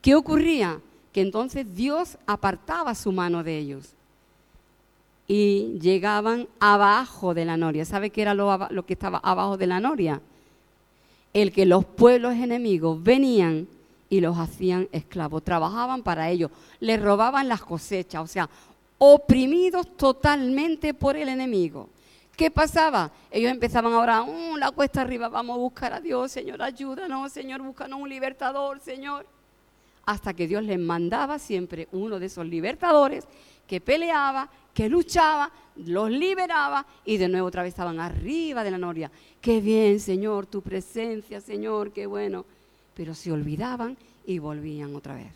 ¿Qué 0.00 0.14
ocurría? 0.14 0.80
Que 1.12 1.20
entonces 1.20 1.66
Dios 1.74 2.16
apartaba 2.26 2.94
su 2.94 3.12
mano 3.12 3.42
de 3.42 3.58
ellos 3.58 3.94
y 5.26 5.78
llegaban 5.80 6.48
abajo 6.58 7.34
de 7.34 7.44
la 7.44 7.56
noria. 7.56 7.84
¿Sabe 7.84 8.10
qué 8.10 8.22
era 8.22 8.34
lo, 8.34 8.68
lo 8.70 8.86
que 8.86 8.94
estaba 8.94 9.18
abajo 9.18 9.56
de 9.56 9.66
la 9.66 9.80
noria? 9.80 10.20
El 11.32 11.52
que 11.52 11.66
los 11.66 11.84
pueblos 11.84 12.34
enemigos 12.34 13.02
venían 13.02 13.68
y 14.08 14.20
los 14.20 14.36
hacían 14.38 14.88
esclavos, 14.90 15.44
trabajaban 15.44 16.02
para 16.02 16.30
ellos, 16.30 16.50
les 16.80 17.00
robaban 17.00 17.48
las 17.48 17.62
cosechas, 17.62 18.22
o 18.22 18.26
sea, 18.26 18.50
oprimidos 19.02 19.96
totalmente 19.96 20.92
por 20.92 21.16
el 21.16 21.30
enemigo. 21.30 21.88
¿Qué 22.36 22.50
pasaba? 22.50 23.10
Ellos 23.30 23.50
empezaban 23.50 23.94
a 23.94 23.98
orar, 23.98 24.28
uh, 24.28 24.56
la 24.58 24.70
cuesta 24.72 25.00
arriba, 25.00 25.30
vamos 25.30 25.56
a 25.56 25.58
buscar 25.58 25.94
a 25.94 26.00
Dios, 26.00 26.30
Señor, 26.30 26.60
ayúdanos, 26.60 27.32
Señor, 27.32 27.62
búscanos 27.62 27.98
un 27.98 28.10
libertador, 28.10 28.78
Señor. 28.80 29.26
Hasta 30.04 30.34
que 30.34 30.46
Dios 30.46 30.64
les 30.64 30.78
mandaba 30.78 31.38
siempre 31.38 31.88
uno 31.92 32.18
de 32.18 32.26
esos 32.26 32.44
libertadores 32.46 33.24
que 33.66 33.80
peleaba, 33.80 34.50
que 34.74 34.90
luchaba, 34.90 35.50
los 35.76 36.10
liberaba 36.10 36.84
y 37.06 37.16
de 37.16 37.28
nuevo 37.28 37.48
otra 37.48 37.62
vez 37.62 37.70
estaban 37.70 38.00
arriba 38.00 38.62
de 38.62 38.70
la 38.70 38.78
noria. 38.78 39.10
Qué 39.40 39.62
bien, 39.62 39.98
Señor, 39.98 40.44
tu 40.44 40.60
presencia, 40.60 41.40
Señor, 41.40 41.90
qué 41.90 42.04
bueno. 42.04 42.44
Pero 42.94 43.14
se 43.14 43.32
olvidaban 43.32 43.96
y 44.26 44.38
volvían 44.38 44.94
otra 44.94 45.14
vez. 45.14 45.32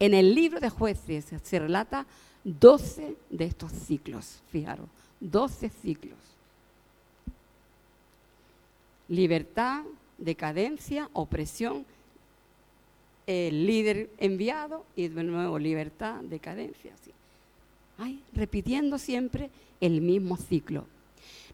En 0.00 0.14
el 0.14 0.34
libro 0.34 0.58
de 0.58 0.70
jueces 0.70 1.26
se 1.40 1.58
relata 1.60 2.04
12 2.44 3.16
de 3.30 3.44
estos 3.44 3.72
ciclos, 3.72 4.42
fijaros, 4.50 4.88
12 5.20 5.68
ciclos. 5.68 6.18
Libertad, 9.08 9.82
decadencia, 10.18 11.08
opresión, 11.12 11.84
el 13.26 13.66
líder 13.66 14.10
enviado 14.18 14.84
y 14.96 15.08
de 15.08 15.22
nuevo 15.22 15.58
libertad, 15.58 16.20
decadencia. 16.22 16.92
Ay, 17.98 18.22
repitiendo 18.32 18.98
siempre 18.98 19.50
el 19.80 20.00
mismo 20.00 20.36
ciclo. 20.36 20.86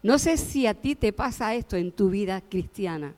No 0.01 0.17
sé 0.17 0.37
si 0.37 0.65
a 0.65 0.73
ti 0.73 0.95
te 0.95 1.13
pasa 1.13 1.53
esto 1.55 1.75
en 1.75 1.91
tu 1.91 2.09
vida 2.09 2.41
cristiana, 2.41 3.13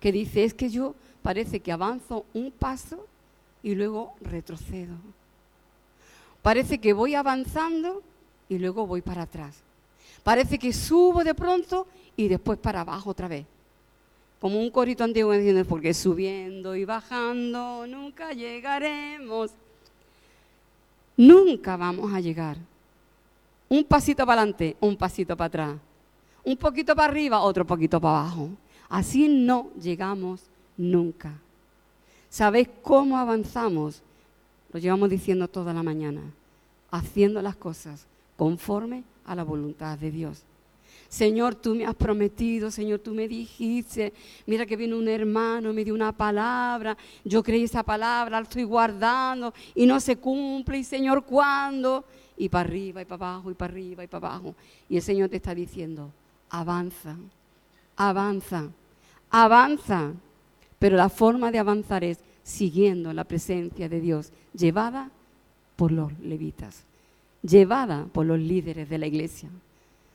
que 0.00 0.12
dices, 0.12 0.36
es 0.36 0.54
que 0.54 0.68
yo 0.68 0.94
parece 1.22 1.60
que 1.60 1.72
avanzo 1.72 2.26
un 2.34 2.50
paso 2.50 3.06
y 3.62 3.74
luego 3.74 4.14
retrocedo. 4.20 4.94
Parece 6.48 6.78
que 6.78 6.94
voy 6.94 7.14
avanzando 7.14 8.02
y 8.48 8.56
luego 8.56 8.86
voy 8.86 9.02
para 9.02 9.24
atrás. 9.24 9.62
Parece 10.22 10.58
que 10.58 10.72
subo 10.72 11.22
de 11.22 11.34
pronto 11.34 11.86
y 12.16 12.26
después 12.26 12.58
para 12.58 12.80
abajo 12.80 13.10
otra 13.10 13.28
vez. 13.28 13.44
Como 14.40 14.58
un 14.58 14.70
corito 14.70 15.04
antiguo 15.04 15.34
diciendo, 15.34 15.62
porque 15.66 15.92
subiendo 15.92 16.74
y 16.74 16.86
bajando 16.86 17.86
nunca 17.86 18.32
llegaremos. 18.32 19.50
Nunca 21.18 21.76
vamos 21.76 22.14
a 22.14 22.20
llegar. 22.20 22.56
Un 23.68 23.84
pasito 23.84 24.24
para 24.24 24.40
adelante, 24.40 24.74
un 24.80 24.96
pasito 24.96 25.36
para 25.36 25.48
atrás. 25.48 25.76
Un 26.44 26.56
poquito 26.56 26.96
para 26.96 27.12
arriba, 27.12 27.42
otro 27.42 27.66
poquito 27.66 28.00
para 28.00 28.20
abajo. 28.20 28.48
Así 28.88 29.28
no 29.28 29.68
llegamos 29.78 30.40
nunca. 30.78 31.34
¿Sabéis 32.30 32.70
cómo 32.80 33.18
avanzamos? 33.18 34.00
Lo 34.72 34.80
llevamos 34.80 35.10
diciendo 35.10 35.46
toda 35.46 35.74
la 35.74 35.82
mañana, 35.82 36.22
haciendo 36.90 37.42
las 37.42 37.56
cosas 37.56 38.06
conforme 38.36 39.04
a 39.24 39.34
la 39.34 39.44
voluntad 39.44 39.98
de 39.98 40.10
Dios. 40.10 40.44
Señor, 41.08 41.54
tú 41.54 41.74
me 41.74 41.86
has 41.86 41.94
prometido, 41.94 42.70
Señor, 42.70 42.98
tú 42.98 43.14
me 43.14 43.26
dijiste, 43.26 44.12
mira 44.46 44.66
que 44.66 44.76
viene 44.76 44.94
un 44.94 45.08
hermano, 45.08 45.72
me 45.72 45.82
dio 45.82 45.94
una 45.94 46.12
palabra, 46.12 46.96
yo 47.24 47.42
creí 47.42 47.64
esa 47.64 47.82
palabra, 47.82 48.38
la 48.38 48.42
estoy 48.42 48.64
guardando 48.64 49.54
y 49.74 49.86
no 49.86 50.00
se 50.00 50.16
cumple, 50.16 50.78
y 50.78 50.84
Señor, 50.84 51.24
¿cuándo? 51.24 52.04
Y 52.36 52.50
para 52.50 52.68
arriba 52.68 53.00
y 53.00 53.04
para 53.06 53.26
abajo 53.26 53.50
y 53.50 53.54
para 53.54 53.72
arriba 53.72 54.04
y 54.04 54.06
para 54.06 54.28
abajo. 54.28 54.54
Y 54.88 54.96
el 54.96 55.02
Señor 55.02 55.30
te 55.30 55.36
está 55.36 55.54
diciendo, 55.54 56.12
avanza, 56.50 57.16
avanza, 57.96 58.68
avanza. 59.30 60.12
Pero 60.78 60.96
la 60.96 61.08
forma 61.08 61.50
de 61.50 61.58
avanzar 61.58 62.04
es 62.04 62.18
siguiendo 62.42 63.12
la 63.12 63.24
presencia 63.24 63.88
de 63.88 64.00
Dios, 64.00 64.30
llevada 64.52 65.10
por 65.78 65.92
los 65.92 66.10
levitas, 66.18 66.82
llevada 67.40 68.06
por 68.06 68.26
los 68.26 68.40
líderes 68.40 68.88
de 68.88 68.98
la 68.98 69.06
iglesia, 69.06 69.48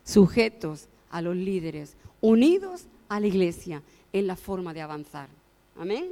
sujetos 0.03 0.89
a 1.09 1.21
los 1.21 1.37
líderes, 1.37 1.95
unidos 2.19 2.83
a 3.07 3.21
la 3.21 3.27
iglesia, 3.27 3.81
en 4.11 4.27
la 4.27 4.35
forma 4.35 4.73
de 4.73 4.81
avanzar. 4.81 5.29
Amén. 5.79 6.09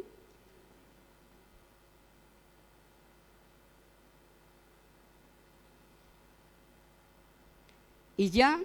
Y 8.15 8.29
ya 8.29 8.61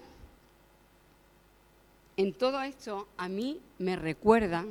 en 2.15 2.31
todo 2.31 2.61
esto 2.61 3.09
a 3.17 3.27
mí 3.27 3.59
me 3.77 3.97
recuerda 3.97 4.63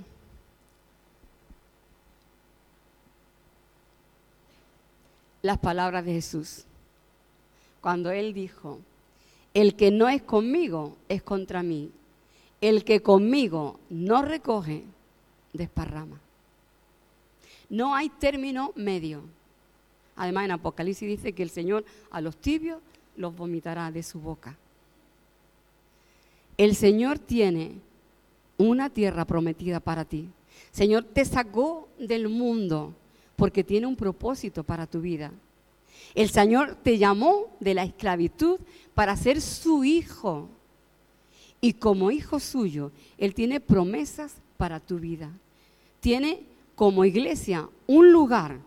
las 5.46 5.58
palabras 5.58 6.04
de 6.04 6.12
Jesús. 6.12 6.64
Cuando 7.80 8.10
Él 8.10 8.34
dijo, 8.34 8.80
el 9.54 9.76
que 9.76 9.90
no 9.90 10.08
es 10.08 10.22
conmigo 10.22 10.96
es 11.08 11.22
contra 11.22 11.62
mí. 11.62 11.90
El 12.60 12.84
que 12.84 13.00
conmigo 13.00 13.78
no 13.88 14.22
recoge, 14.22 14.82
desparrama. 15.52 16.20
No 17.70 17.94
hay 17.94 18.08
término 18.08 18.72
medio. 18.74 19.22
Además 20.16 20.46
en 20.46 20.50
Apocalipsis 20.52 21.08
dice 21.08 21.32
que 21.32 21.42
el 21.42 21.50
Señor 21.50 21.84
a 22.10 22.20
los 22.20 22.36
tibios 22.36 22.80
los 23.16 23.34
vomitará 23.34 23.90
de 23.90 24.02
su 24.02 24.20
boca. 24.20 24.56
El 26.58 26.74
Señor 26.74 27.18
tiene 27.18 27.72
una 28.58 28.90
tierra 28.90 29.24
prometida 29.26 29.80
para 29.80 30.04
ti. 30.04 30.28
Señor 30.70 31.04
te 31.04 31.24
sacó 31.24 31.88
del 31.98 32.28
mundo 32.28 32.94
porque 33.36 33.62
tiene 33.62 33.86
un 33.86 33.96
propósito 33.96 34.64
para 34.64 34.86
tu 34.86 35.00
vida. 35.00 35.30
El 36.14 36.30
Señor 36.30 36.76
te 36.82 36.98
llamó 36.98 37.56
de 37.60 37.74
la 37.74 37.84
esclavitud 37.84 38.58
para 38.94 39.16
ser 39.16 39.40
su 39.40 39.84
hijo. 39.84 40.48
Y 41.60 41.74
como 41.74 42.10
hijo 42.10 42.40
suyo, 42.40 42.90
Él 43.18 43.34
tiene 43.34 43.60
promesas 43.60 44.34
para 44.56 44.80
tu 44.80 44.98
vida. 44.98 45.30
Tiene 46.00 46.40
como 46.74 47.04
iglesia 47.04 47.68
un 47.86 48.12
lugar, 48.12 48.58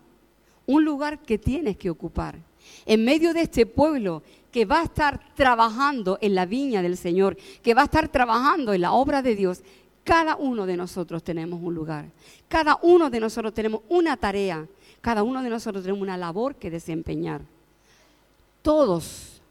un 0.66 0.86
lugar 0.86 1.20
que 1.20 1.38
tienes 1.38 1.78
que 1.78 1.90
ocupar. 1.90 2.38
En 2.86 3.04
medio 3.04 3.34
de 3.34 3.42
este 3.42 3.66
pueblo 3.66 4.22
que 4.52 4.66
va 4.66 4.82
a 4.82 4.86
estar 4.86 5.34
trabajando 5.36 6.18
en 6.22 6.36
la 6.36 6.46
viña 6.46 6.82
del 6.82 6.98
Señor, 6.98 7.38
que 7.64 7.74
va 7.74 7.82
a 7.82 7.86
estar 7.86 8.10
trabajando 8.10 8.74
en 8.74 8.82
la 8.82 8.92
obra 8.94 9.22
de 9.22 9.36
Dios, 9.36 9.62
cada 10.04 10.36
uno 10.36 10.66
de 10.66 10.78
nosotros 10.78 11.24
tenemos 11.24 11.62
un 11.62 11.74
lugar. 11.74 12.06
Cada 12.48 12.80
uno 12.82 13.10
de 13.10 13.20
nosotros 13.20 13.54
tenemos 13.54 13.82
una 13.90 14.18
tarea. 14.18 14.68
Cada 15.02 15.24
uno 15.24 15.42
de 15.42 15.50
nosotros 15.50 15.84
tenemos 15.84 16.02
una 16.02 16.18
labor 16.18 16.56
que 16.56 16.72
desempeñar. 16.72 17.42
Todos. 18.62 19.42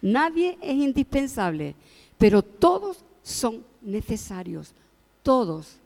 Nadie 0.00 0.58
es 0.60 0.74
indispensable, 0.74 1.74
pero 2.18 2.42
todos 2.42 2.98
son 3.22 3.64
necesarios. 3.82 4.72
Todos. 5.22 5.76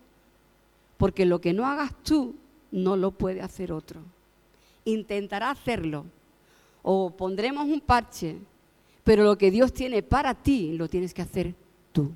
Porque 0.97 1.27
lo 1.27 1.41
que 1.41 1.53
no 1.53 1.67
hagas 1.67 1.93
tú, 2.03 2.35
no 2.71 2.97
lo 2.97 3.11
puede 3.11 3.43
hacer 3.43 3.73
otro. 3.73 4.01
Intentará 4.85 5.51
hacerlo. 5.51 6.05
O 6.83 7.11
pondremos 7.11 7.67
un 7.67 7.81
parche, 7.81 8.39
pero 9.05 9.25
lo 9.25 9.37
que 9.37 9.51
Dios 9.51 9.73
tiene 9.73 10.03
para 10.03 10.35
ti 10.35 10.73
lo 10.73 10.89
tienes 10.89 11.15
que 11.15 11.23
hacer 11.23 11.55
tú. 11.93 12.11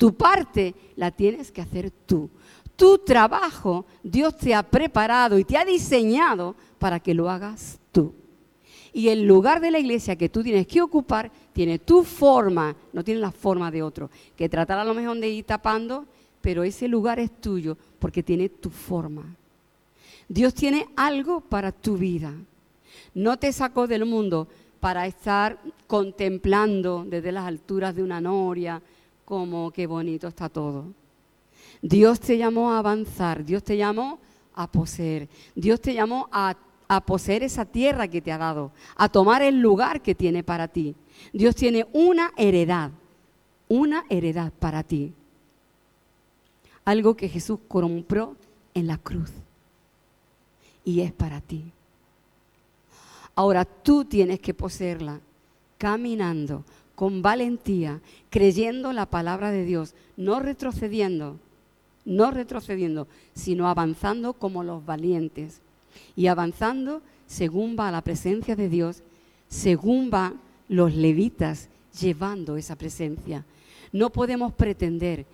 Tu 0.00 0.14
parte 0.14 0.74
la 0.96 1.10
tienes 1.10 1.52
que 1.52 1.60
hacer 1.60 1.90
tú. 1.90 2.30
Tu 2.74 2.96
trabajo 2.96 3.84
Dios 4.02 4.34
te 4.34 4.54
ha 4.54 4.62
preparado 4.62 5.38
y 5.38 5.44
te 5.44 5.58
ha 5.58 5.64
diseñado 5.66 6.56
para 6.78 7.00
que 7.00 7.12
lo 7.12 7.28
hagas 7.28 7.78
tú. 7.92 8.14
Y 8.94 9.08
el 9.08 9.26
lugar 9.26 9.60
de 9.60 9.70
la 9.70 9.78
iglesia 9.78 10.16
que 10.16 10.30
tú 10.30 10.42
tienes 10.42 10.66
que 10.66 10.80
ocupar 10.80 11.30
tiene 11.52 11.78
tu 11.78 12.02
forma, 12.02 12.74
no 12.94 13.04
tiene 13.04 13.20
la 13.20 13.30
forma 13.30 13.70
de 13.70 13.82
otro. 13.82 14.08
Que 14.36 14.48
tratar 14.48 14.78
a 14.78 14.86
lo 14.86 14.94
mejor 14.94 15.18
de 15.18 15.28
ir 15.28 15.44
tapando, 15.44 16.06
pero 16.40 16.64
ese 16.64 16.88
lugar 16.88 17.20
es 17.20 17.30
tuyo 17.38 17.76
porque 17.98 18.22
tiene 18.22 18.48
tu 18.48 18.70
forma. 18.70 19.36
Dios 20.30 20.54
tiene 20.54 20.88
algo 20.96 21.42
para 21.42 21.72
tu 21.72 21.98
vida. 21.98 22.32
No 23.12 23.38
te 23.38 23.52
sacó 23.52 23.86
del 23.86 24.06
mundo 24.06 24.48
para 24.80 25.06
estar 25.06 25.58
contemplando 25.86 27.04
desde 27.06 27.32
las 27.32 27.44
alturas 27.44 27.94
de 27.94 28.02
una 28.02 28.22
noria 28.22 28.80
como 29.30 29.70
qué 29.70 29.86
bonito 29.86 30.26
está 30.26 30.48
todo. 30.48 30.86
Dios 31.80 32.18
te 32.18 32.36
llamó 32.36 32.72
a 32.72 32.80
avanzar, 32.80 33.44
Dios 33.44 33.62
te 33.62 33.76
llamó 33.76 34.18
a 34.56 34.66
poseer, 34.66 35.28
Dios 35.54 35.80
te 35.80 35.94
llamó 35.94 36.28
a, 36.32 36.56
a 36.88 37.00
poseer 37.02 37.44
esa 37.44 37.64
tierra 37.64 38.08
que 38.08 38.20
te 38.20 38.32
ha 38.32 38.38
dado, 38.38 38.72
a 38.96 39.08
tomar 39.08 39.42
el 39.42 39.60
lugar 39.60 40.02
que 40.02 40.16
tiene 40.16 40.42
para 40.42 40.66
ti. 40.66 40.96
Dios 41.32 41.54
tiene 41.54 41.86
una 41.92 42.32
heredad, 42.36 42.90
una 43.68 44.04
heredad 44.10 44.52
para 44.58 44.82
ti. 44.82 45.14
Algo 46.84 47.16
que 47.16 47.28
Jesús 47.28 47.60
compró 47.68 48.34
en 48.74 48.88
la 48.88 48.98
cruz. 48.98 49.30
Y 50.84 51.02
es 51.02 51.12
para 51.12 51.40
ti. 51.40 51.70
Ahora 53.36 53.64
tú 53.64 54.04
tienes 54.04 54.40
que 54.40 54.54
poseerla 54.54 55.20
caminando 55.78 56.64
con 57.00 57.22
valentía, 57.22 58.02
creyendo 58.28 58.92
la 58.92 59.06
palabra 59.06 59.50
de 59.50 59.64
Dios, 59.64 59.94
no 60.18 60.38
retrocediendo, 60.38 61.38
no 62.04 62.30
retrocediendo, 62.30 63.08
sino 63.32 63.68
avanzando 63.68 64.34
como 64.34 64.62
los 64.64 64.84
valientes. 64.84 65.62
Y 66.14 66.26
avanzando 66.26 67.00
según 67.26 67.74
va 67.74 67.90
la 67.90 68.02
presencia 68.02 68.54
de 68.54 68.68
Dios, 68.68 69.02
según 69.48 70.10
van 70.10 70.42
los 70.68 70.94
levitas 70.94 71.70
llevando 71.98 72.58
esa 72.58 72.76
presencia. 72.76 73.46
No 73.92 74.10
podemos 74.10 74.52
pretender 74.52 75.24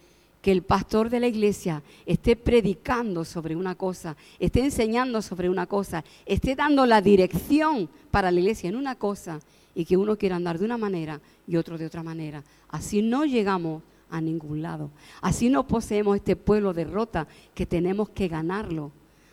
que 0.43 0.53
el 0.53 0.62
pastor 0.62 1.11
de 1.11 1.19
la 1.19 1.27
iglesia 1.27 1.83
esté 2.07 2.37
predicando 2.37 3.25
sobre 3.25 3.57
una 3.57 3.75
cosa, 3.75 4.17
esté 4.39 4.61
enseñando 4.61 5.21
sobre 5.21 5.49
una 5.49 5.67
cosa, 5.67 6.05
esté 6.27 6.55
dando 6.55 6.87
la 6.87 7.01
dirección 7.01 7.89
para 8.12 8.31
la 8.31 8.39
iglesia 8.39 8.69
en 8.69 8.77
una 8.77 8.95
cosa 8.95 9.41
y 9.77 9.85
que 9.85 9.97
uno 9.97 10.16
quiera 10.16 10.37
andar 10.37 10.59
de 10.59 10.64
una 10.64 10.79
manera 10.79 11.20
y 11.47 11.57
otro 11.57 11.77
de 11.77 11.85
otra 11.85 12.03
manera. 12.03 12.43
Así 12.68 13.03
no 13.03 13.27
llegamos 13.27 13.83
a 14.11 14.22
ningún 14.22 14.62
lado. 14.62 14.91
Así 15.20 15.51
no 15.51 15.66
poseemos 15.66 16.16
este 16.16 16.35
pueblo 16.35 16.72
de 16.72 16.85
rota 16.85 17.29
que 17.55 17.66
tenemos 17.66 18.09
que 18.09 18.27
ganarlo. 18.27 18.91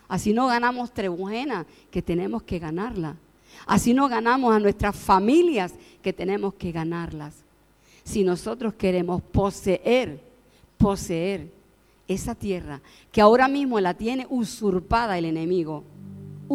Así 0.10 0.34
no 0.34 0.48
ganamos 0.48 0.94
Trebujena 0.94 1.66
que 1.89 2.02
tenemos 2.02 2.44
que 2.44 2.60
ganarla. 2.60 3.16
Así 3.66 3.94
no 3.94 4.10
ganamos 4.10 4.54
a 4.54 4.60
nuestras 4.60 4.96
familias 4.96 5.74
que 6.02 6.12
tenemos 6.12 6.56
que 6.56 6.74
ganarlas. 6.74 7.36
Si 8.04 8.26
nosotros 8.26 8.74
queremos 8.74 9.22
poseer 9.22 10.20
poseer 10.78 11.50
esa 12.10 12.36
tierra 12.36 12.82
que 13.10 13.22
ahora 13.22 13.48
mismo 13.48 13.80
la 13.80 13.94
tiene 13.94 14.28
usurpada 14.30 15.18
el 15.18 15.24
enemigo, 15.24 15.86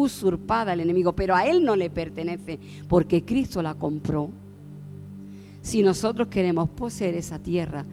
usurpada 0.01 0.73
el 0.73 0.79
enemigo, 0.79 1.13
pero 1.13 1.35
a 1.35 1.45
él 1.45 1.63
no 1.63 1.75
le 1.75 1.89
pertenece 1.89 2.59
porque 2.87 3.23
Cristo 3.23 3.61
la 3.61 3.75
compró. 3.75 4.29
si 5.61 5.83
nosotros 5.83 6.29
queremos 6.29 6.69
poseer 6.69 7.15
esa 7.15 7.37
tierra, 7.37 7.85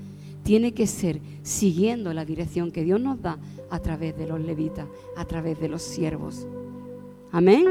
tiene 0.44 0.72
que 0.72 0.86
ser 0.86 1.20
siguiendo 1.42 2.14
la 2.14 2.24
dirección 2.24 2.70
que 2.70 2.84
Dios 2.84 3.00
nos 3.00 3.20
da 3.20 3.38
a 3.68 3.80
través 3.80 4.16
de 4.16 4.28
los 4.28 4.40
levitas, 4.40 4.86
a 5.16 5.24
través 5.24 5.58
de 5.58 5.68
los 5.68 5.82
siervos. 5.82 6.46
Amén. 7.32 7.66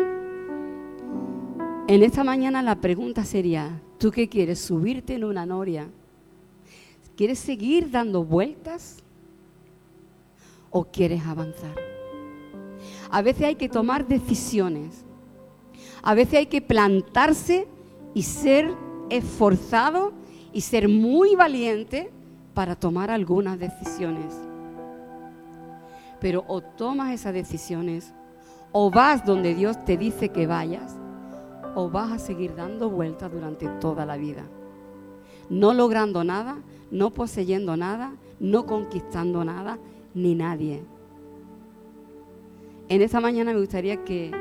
En 1.87 2.03
esta 2.03 2.23
mañana 2.23 2.61
la 2.61 2.81
pregunta 2.81 3.23
sería, 3.23 3.81
¿tú 3.97 4.11
qué 4.11 4.27
quieres? 4.27 4.59
¿Subirte 4.59 5.15
en 5.15 5.23
una 5.23 5.45
noria? 5.45 5.87
¿Quieres 7.15 7.39
seguir 7.39 7.89
dando 7.89 8.25
vueltas? 8.25 8.97
¿O 10.69 10.83
quieres 10.83 11.25
avanzar? 11.25 11.94
A 13.09 13.21
veces 13.21 13.43
hay 13.43 13.55
que 13.55 13.69
tomar 13.69 14.07
decisiones. 14.07 15.05
A 16.01 16.13
veces 16.13 16.35
hay 16.35 16.45
que 16.47 16.61
plantarse 16.61 17.67
y 18.13 18.23
ser 18.23 18.73
esforzado 19.09 20.13
y 20.53 20.61
ser 20.61 20.87
muy 20.87 21.35
valiente 21.35 22.11
para 22.53 22.75
tomar 22.75 23.11
algunas 23.11 23.59
decisiones. 23.59 24.33
Pero 26.19 26.43
o 26.47 26.61
tomas 26.61 27.11
esas 27.11 27.33
decisiones, 27.33 28.13
o 28.71 28.89
vas 28.89 29.25
donde 29.25 29.53
Dios 29.53 29.83
te 29.85 29.97
dice 29.97 30.29
que 30.29 30.47
vayas, 30.47 30.95
o 31.75 31.89
vas 31.89 32.11
a 32.11 32.19
seguir 32.19 32.55
dando 32.55 32.89
vueltas 32.89 33.31
durante 33.31 33.67
toda 33.79 34.05
la 34.05 34.15
vida. 34.15 34.43
No 35.49 35.73
logrando 35.73 36.23
nada, 36.23 36.57
no 36.89 37.11
poseyendo 37.11 37.75
nada, 37.75 38.13
no 38.39 38.65
conquistando 38.65 39.43
nada, 39.43 39.77
ni 40.13 40.33
nadie. 40.35 40.83
En 42.87 43.01
esta 43.01 43.19
mañana 43.19 43.53
me 43.53 43.59
gustaría 43.59 44.03
que, 44.03 44.31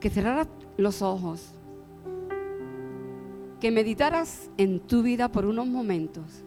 que 0.00 0.10
cerraras 0.10 0.48
los 0.76 1.02
ojos 1.02 1.54
que 3.60 3.70
meditaras 3.70 4.50
en 4.56 4.80
tu 4.80 5.02
vida 5.02 5.28
por 5.28 5.44
unos 5.44 5.66
momentos. 5.66 6.44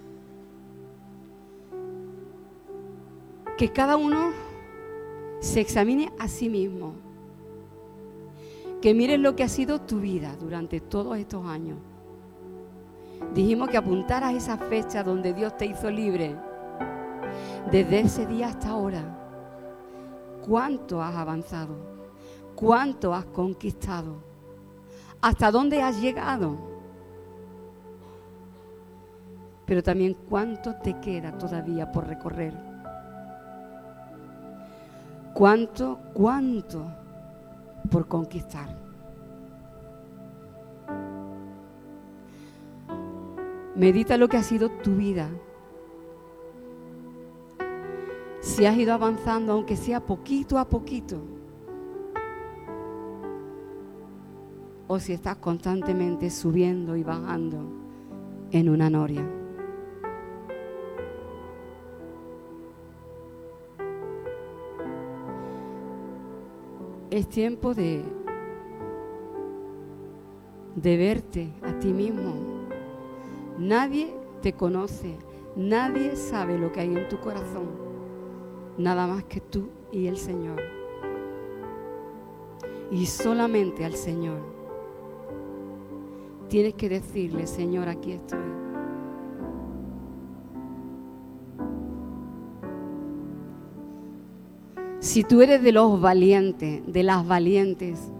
Que 3.57 3.69
cada 3.69 3.97
uno 3.97 4.31
se 5.39 5.59
examine 5.59 6.11
a 6.19 6.27
sí 6.27 6.49
mismo. 6.49 6.93
Que 8.81 8.93
mires 8.93 9.19
lo 9.19 9.35
que 9.35 9.43
ha 9.43 9.49
sido 9.49 9.81
tu 9.81 9.99
vida 9.99 10.35
durante 10.39 10.79
todos 10.79 11.17
estos 11.17 11.45
años. 11.45 11.77
Dijimos 13.35 13.69
que 13.69 13.77
apuntaras 13.77 14.33
esa 14.33 14.57
fecha 14.57 15.03
donde 15.03 15.33
Dios 15.33 15.55
te 15.57 15.65
hizo 15.65 15.91
libre. 15.91 16.35
Desde 17.71 17.99
ese 17.99 18.25
día 18.25 18.47
hasta 18.47 18.69
ahora. 18.69 19.20
¿Cuánto 20.45 21.01
has 21.01 21.15
avanzado? 21.15 21.75
¿Cuánto 22.55 23.13
has 23.13 23.25
conquistado? 23.25 24.15
¿Hasta 25.21 25.51
dónde 25.51 25.81
has 25.81 26.01
llegado? 26.01 26.71
pero 29.71 29.81
también 29.81 30.17
cuánto 30.27 30.75
te 30.75 30.99
queda 30.99 31.37
todavía 31.37 31.89
por 31.93 32.05
recorrer. 32.05 32.53
Cuánto, 35.33 35.97
cuánto 36.13 36.91
por 37.89 38.05
conquistar. 38.05 38.67
Medita 43.73 44.17
lo 44.17 44.27
que 44.27 44.35
ha 44.35 44.43
sido 44.43 44.69
tu 44.83 44.97
vida. 44.97 45.29
Si 48.41 48.65
has 48.65 48.75
ido 48.75 48.91
avanzando, 48.91 49.53
aunque 49.53 49.75
sea 49.75 49.99
poquito 49.99 50.57
a 50.57 50.67
poquito. 50.67 51.21
O 54.87 54.99
si 54.99 55.13
estás 55.13 55.37
constantemente 55.37 56.31
subiendo 56.31 56.95
y 56.95 57.03
bajando 57.03 57.59
en 58.51 58.67
una 58.67 58.89
noria. 58.89 59.25
Es 67.11 67.29
tiempo 67.29 67.75
de, 67.75 68.03
de 70.75 70.97
verte 70.97 71.53
a 71.61 71.77
ti 71.77 71.93
mismo. 71.93 72.33
Nadie 73.59 74.15
te 74.41 74.53
conoce, 74.53 75.15
nadie 75.55 76.15
sabe 76.15 76.57
lo 76.57 76.71
que 76.71 76.79
hay 76.79 76.95
en 76.95 77.07
tu 77.07 77.19
corazón, 77.19 77.90
nada 78.81 79.07
más 79.07 79.23
que 79.25 79.39
tú 79.39 79.69
y 79.91 80.07
el 80.07 80.17
Señor. 80.17 80.61
Y 82.91 83.05
solamente 83.05 83.85
al 83.85 83.95
Señor. 83.95 84.39
Tienes 86.49 86.73
que 86.73 86.89
decirle, 86.89 87.47
Señor, 87.47 87.87
aquí 87.87 88.11
estoy. 88.11 88.39
Si 94.99 95.23
tú 95.23 95.41
eres 95.41 95.63
de 95.63 95.71
los 95.71 95.99
valientes, 95.99 96.81
de 96.85 97.03
las 97.03 97.25
valientes, 97.25 98.11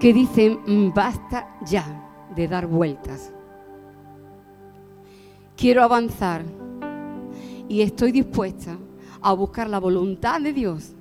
que 0.00 0.12
dicen, 0.12 0.60
mm, 0.66 0.92
basta 0.94 1.56
ya 1.64 2.28
de 2.34 2.48
dar 2.48 2.66
vueltas. 2.66 3.32
Quiero 5.56 5.82
avanzar 5.82 6.42
y 7.70 7.82
estoy 7.82 8.10
dispuesta 8.10 8.76
a 9.22 9.32
buscar 9.32 9.70
la 9.70 9.78
voluntad 9.78 10.40
de 10.40 10.52
Dios. 10.52 10.92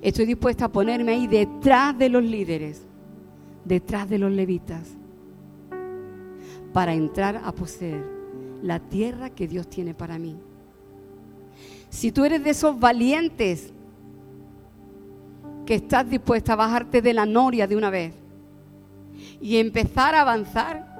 Estoy 0.00 0.24
dispuesta 0.24 0.64
a 0.64 0.72
ponerme 0.72 1.12
ahí 1.12 1.26
detrás 1.26 1.96
de 1.98 2.08
los 2.08 2.24
líderes, 2.24 2.86
detrás 3.66 4.08
de 4.08 4.18
los 4.18 4.32
levitas, 4.32 4.96
para 6.72 6.94
entrar 6.94 7.42
a 7.44 7.52
poseer 7.52 8.02
la 8.62 8.80
tierra 8.80 9.28
que 9.28 9.46
Dios 9.46 9.68
tiene 9.68 9.92
para 9.92 10.18
mí. 10.18 10.38
Si 11.90 12.10
tú 12.12 12.24
eres 12.24 12.42
de 12.42 12.50
esos 12.50 12.80
valientes 12.80 13.70
que 15.66 15.74
estás 15.74 16.08
dispuesta 16.08 16.54
a 16.54 16.56
bajarte 16.56 17.02
de 17.02 17.12
la 17.12 17.26
noria 17.26 17.66
de 17.66 17.76
una 17.76 17.90
vez 17.90 18.14
y 19.38 19.58
empezar 19.58 20.14
a 20.14 20.22
avanzar, 20.22 20.96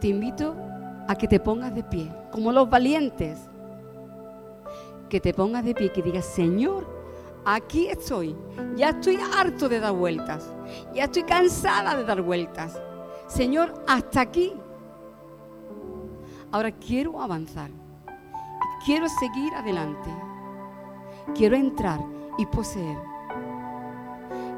te 0.00 0.06
invito 0.06 0.54
a 1.08 1.14
que 1.14 1.28
te 1.28 1.40
pongas 1.40 1.74
de 1.74 1.82
pie, 1.82 2.10
como 2.30 2.52
los 2.52 2.68
valientes, 2.68 3.38
que 5.08 5.20
te 5.20 5.34
pongas 5.34 5.64
de 5.64 5.74
pie 5.74 5.86
y 5.86 5.90
que 5.90 6.02
digas, 6.02 6.24
Señor, 6.24 6.86
aquí 7.44 7.88
estoy, 7.88 8.36
ya 8.76 8.90
estoy 8.90 9.18
harto 9.36 9.68
de 9.68 9.80
dar 9.80 9.92
vueltas, 9.92 10.52
ya 10.94 11.04
estoy 11.04 11.24
cansada 11.24 11.96
de 11.96 12.04
dar 12.04 12.22
vueltas. 12.22 12.80
Señor, 13.26 13.72
hasta 13.86 14.20
aquí. 14.20 14.52
Ahora 16.50 16.70
quiero 16.70 17.20
avanzar. 17.20 17.70
Quiero 18.84 19.06
seguir 19.08 19.54
adelante. 19.54 20.10
Quiero 21.34 21.56
entrar 21.56 22.00
y 22.36 22.46
poseer. 22.46 22.98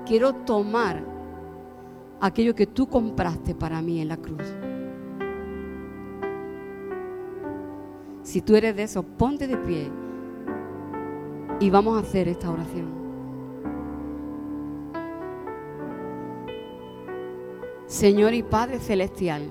Quiero 0.06 0.32
tomar 0.32 1.04
aquello 2.20 2.54
que 2.54 2.66
tú 2.66 2.88
compraste 2.88 3.54
para 3.54 3.80
mí 3.80 4.00
en 4.00 4.08
la 4.08 4.16
cruz. 4.16 4.42
Si 8.24 8.40
tú 8.40 8.56
eres 8.56 8.74
de 8.74 8.84
eso, 8.84 9.02
ponte 9.02 9.46
de 9.46 9.56
pie 9.58 9.92
y 11.60 11.70
vamos 11.70 11.96
a 11.96 12.00
hacer 12.00 12.26
esta 12.26 12.50
oración. 12.50 13.04
Señor 17.86 18.32
y 18.32 18.42
Padre 18.42 18.80
Celestial, 18.80 19.42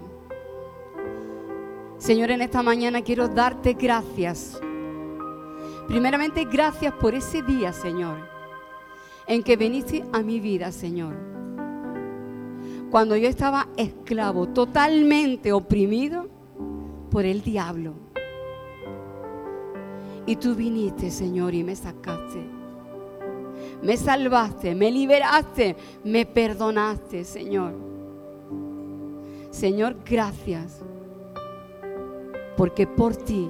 Señor, 1.98 2.32
en 2.32 2.42
esta 2.42 2.64
mañana 2.64 3.02
quiero 3.02 3.30
darte 3.30 3.74
gracias. 3.74 4.60
Primeramente, 5.88 6.44
gracias 6.44 6.94
por 6.96 7.14
ese 7.14 7.44
día, 7.44 7.72
Señor, 7.72 8.18
en 9.28 9.44
que 9.44 9.56
viniste 9.56 10.04
a 10.12 10.22
mi 10.22 10.40
vida, 10.40 10.72
Señor. 10.72 11.16
Cuando 12.90 13.16
yo 13.16 13.30
estaba 13.30 13.70
esclavo, 13.78 14.50
totalmente 14.50 15.54
oprimido 15.54 16.28
por 17.12 17.24
el 17.24 17.44
diablo. 17.44 18.13
Y 20.26 20.38
tú 20.38 20.56
viniste, 20.56 21.12
Señor, 21.12 21.54
y 21.54 21.64
me 21.64 21.76
sacaste. 21.76 22.44
Me 23.82 23.98
salvaste, 23.98 24.76
me 24.76 24.92
liberaste, 24.92 25.76
me 26.04 26.26
perdonaste, 26.26 27.26
Señor. 27.26 27.74
Señor, 29.52 29.98
gracias 30.06 30.82
porque 32.56 32.88
por 32.88 33.16
ti 33.16 33.50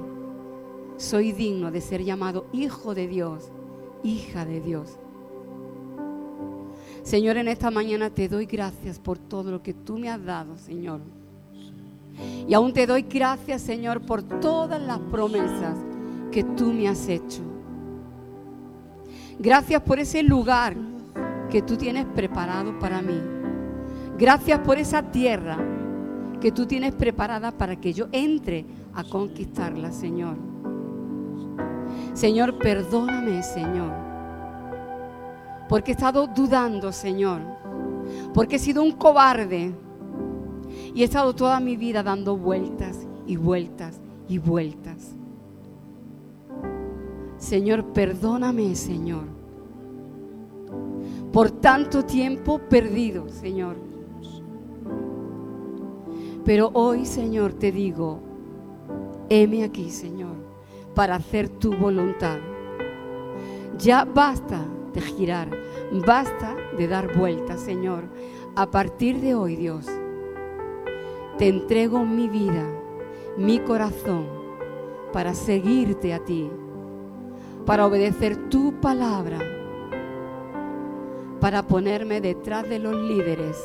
soy 0.98 1.32
digno 1.32 1.72
de 1.72 1.82
ser 1.82 2.04
llamado 2.04 2.48
hijo 2.52 2.96
de 2.96 3.08
Dios, 3.08 3.52
hija 4.04 4.46
de 4.46 4.60
Dios. 4.60 4.98
Señor, 7.04 7.38
en 7.38 7.48
esta 7.48 7.70
mañana 7.70 8.10
te 8.10 8.28
doy 8.28 8.46
gracias 8.46 8.98
por 8.98 9.20
todo 9.20 9.52
lo 9.52 9.62
que 9.62 9.74
tú 9.74 9.98
me 9.98 10.10
has 10.10 10.24
dado, 10.24 10.58
Señor. 10.58 11.02
Y 12.48 12.54
aún 12.54 12.74
te 12.74 12.88
doy 12.88 13.04
gracias, 13.04 13.62
Señor, 13.62 14.02
por 14.02 14.24
todas 14.24 14.82
las 14.82 15.00
promesas 15.00 15.78
que 16.34 16.44
tú 16.44 16.74
me 16.74 16.90
has 16.90 17.08
hecho. 17.08 17.44
Gracias 19.38 19.82
por 19.84 20.00
ese 20.00 20.24
lugar 20.24 20.76
que 21.50 21.62
tú 21.62 21.78
tienes 21.78 22.06
preparado 22.06 22.78
para 22.80 23.04
mí. 23.04 23.22
Gracias 24.18 24.60
por 24.60 24.80
esa 24.80 25.04
tierra 25.04 25.58
que 26.42 26.52
tú 26.52 26.66
tienes 26.66 26.94
preparada 26.96 27.52
para 27.52 27.76
que 27.76 27.94
yo 27.94 28.08
entre 28.12 28.66
a 28.96 29.04
conquistarla, 29.04 29.92
Señor. 29.92 30.36
Señor, 32.14 32.58
perdóname, 32.58 33.44
Señor, 33.44 33.92
porque 35.70 35.92
he 35.92 35.96
estado 35.96 36.26
dudando, 36.28 36.92
Señor, 36.92 37.42
porque 38.34 38.56
he 38.56 38.60
sido 38.60 38.82
un 38.82 38.94
cobarde 38.94 39.72
y 40.96 41.02
he 41.02 41.06
estado 41.06 41.34
toda 41.36 41.60
mi 41.60 41.78
vida 41.78 42.02
dando 42.02 42.36
vueltas 42.38 43.08
y 43.28 43.36
vueltas 43.36 44.02
y 44.28 44.40
vueltas. 44.40 45.16
Señor, 47.44 47.84
perdóname, 47.88 48.74
Señor, 48.74 49.26
por 51.34 51.52
tanto 51.52 52.06
tiempo 52.06 52.58
perdido, 52.58 53.28
Señor. 53.28 53.76
Pero 56.46 56.72
hoy, 56.74 57.06
Señor, 57.06 57.52
te 57.52 57.74
digo, 57.74 58.22
heme 59.28 59.66
aquí, 59.66 59.90
Señor, 59.90 60.38
para 60.96 61.16
hacer 61.16 61.50
tu 61.50 61.76
voluntad. 61.76 62.40
Ya 63.78 64.06
basta 64.06 64.66
de 64.94 65.02
girar, 65.02 65.50
basta 66.08 66.56
de 66.78 66.88
dar 66.88 67.14
vueltas, 67.14 67.60
Señor. 67.60 68.06
A 68.56 68.72
partir 68.72 69.20
de 69.20 69.36
hoy, 69.36 69.58
Dios, 69.58 69.86
te 71.38 71.50
entrego 71.50 72.06
mi 72.06 72.30
vida, 72.30 72.66
mi 73.38 73.60
corazón, 73.60 74.28
para 75.12 75.34
seguirte 75.34 76.14
a 76.14 76.24
ti, 76.24 76.50
para 77.66 77.86
obedecer 77.86 78.50
tu 78.50 78.80
palabra, 78.82 79.40
para 81.40 81.68
ponerme 81.68 82.22
detrás 82.22 82.68
de 82.68 82.80
los 82.80 82.96
líderes 82.96 83.58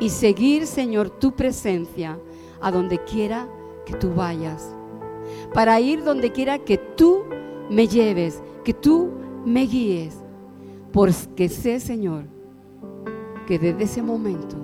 y 0.00 0.10
seguir, 0.10 0.66
Señor, 0.66 1.10
tu 1.10 1.32
presencia 1.32 2.18
a 2.60 2.70
donde 2.70 3.02
quiera 3.04 3.48
que 3.84 3.94
tú 3.94 4.12
vayas, 4.14 4.74
para 5.52 5.80
ir 5.80 6.04
donde 6.04 6.32
quiera 6.32 6.58
que 6.58 6.78
tú 6.78 7.24
me 7.70 7.88
lleves, 7.88 8.42
que 8.64 8.74
tú 8.74 9.10
me 9.44 9.62
guíes, 9.62 10.16
porque 10.92 11.48
sé, 11.48 11.80
Señor, 11.80 12.24
que 13.46 13.58
desde 13.58 13.84
ese 13.84 14.02
momento, 14.02 14.56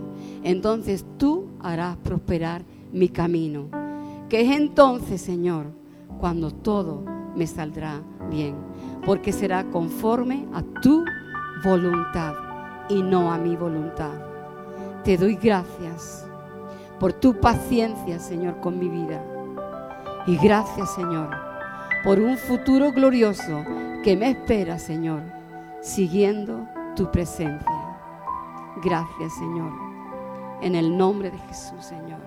entonces 0.42 1.04
tú 1.18 1.48
harás 1.60 1.96
prosperar 1.98 2.64
mi 2.92 3.08
camino, 3.08 3.68
que 4.28 4.42
es 4.42 4.56
entonces, 4.56 5.20
Señor, 5.20 5.66
cuando 6.20 6.50
todo 6.50 7.04
me 7.34 7.46
saldrá 7.46 8.00
bien, 8.30 8.54
porque 9.04 9.32
será 9.32 9.64
conforme 9.64 10.46
a 10.52 10.62
tu 10.80 11.04
voluntad 11.64 12.34
y 12.88 13.02
no 13.02 13.32
a 13.32 13.38
mi 13.38 13.56
voluntad. 13.56 14.12
Te 15.04 15.16
doy 15.16 15.36
gracias 15.36 16.26
por 16.98 17.12
tu 17.12 17.34
paciencia, 17.40 18.18
Señor, 18.18 18.60
con 18.60 18.78
mi 18.78 18.88
vida. 18.88 19.22
Y 20.26 20.36
gracias, 20.36 20.94
Señor, 20.94 21.30
por 22.04 22.20
un 22.20 22.36
futuro 22.36 22.92
glorioso 22.92 23.64
que 24.04 24.16
me 24.16 24.30
espera, 24.30 24.78
Señor, 24.78 25.22
siguiendo 25.80 26.66
tu 26.94 27.10
presencia. 27.10 27.96
Gracias, 28.84 29.34
Señor. 29.34 29.72
En 30.60 30.76
el 30.76 30.96
nombre 30.96 31.30
de 31.30 31.38
Jesús, 31.38 31.84
Señor. 31.84 32.20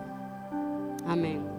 Amén. 1.07 1.54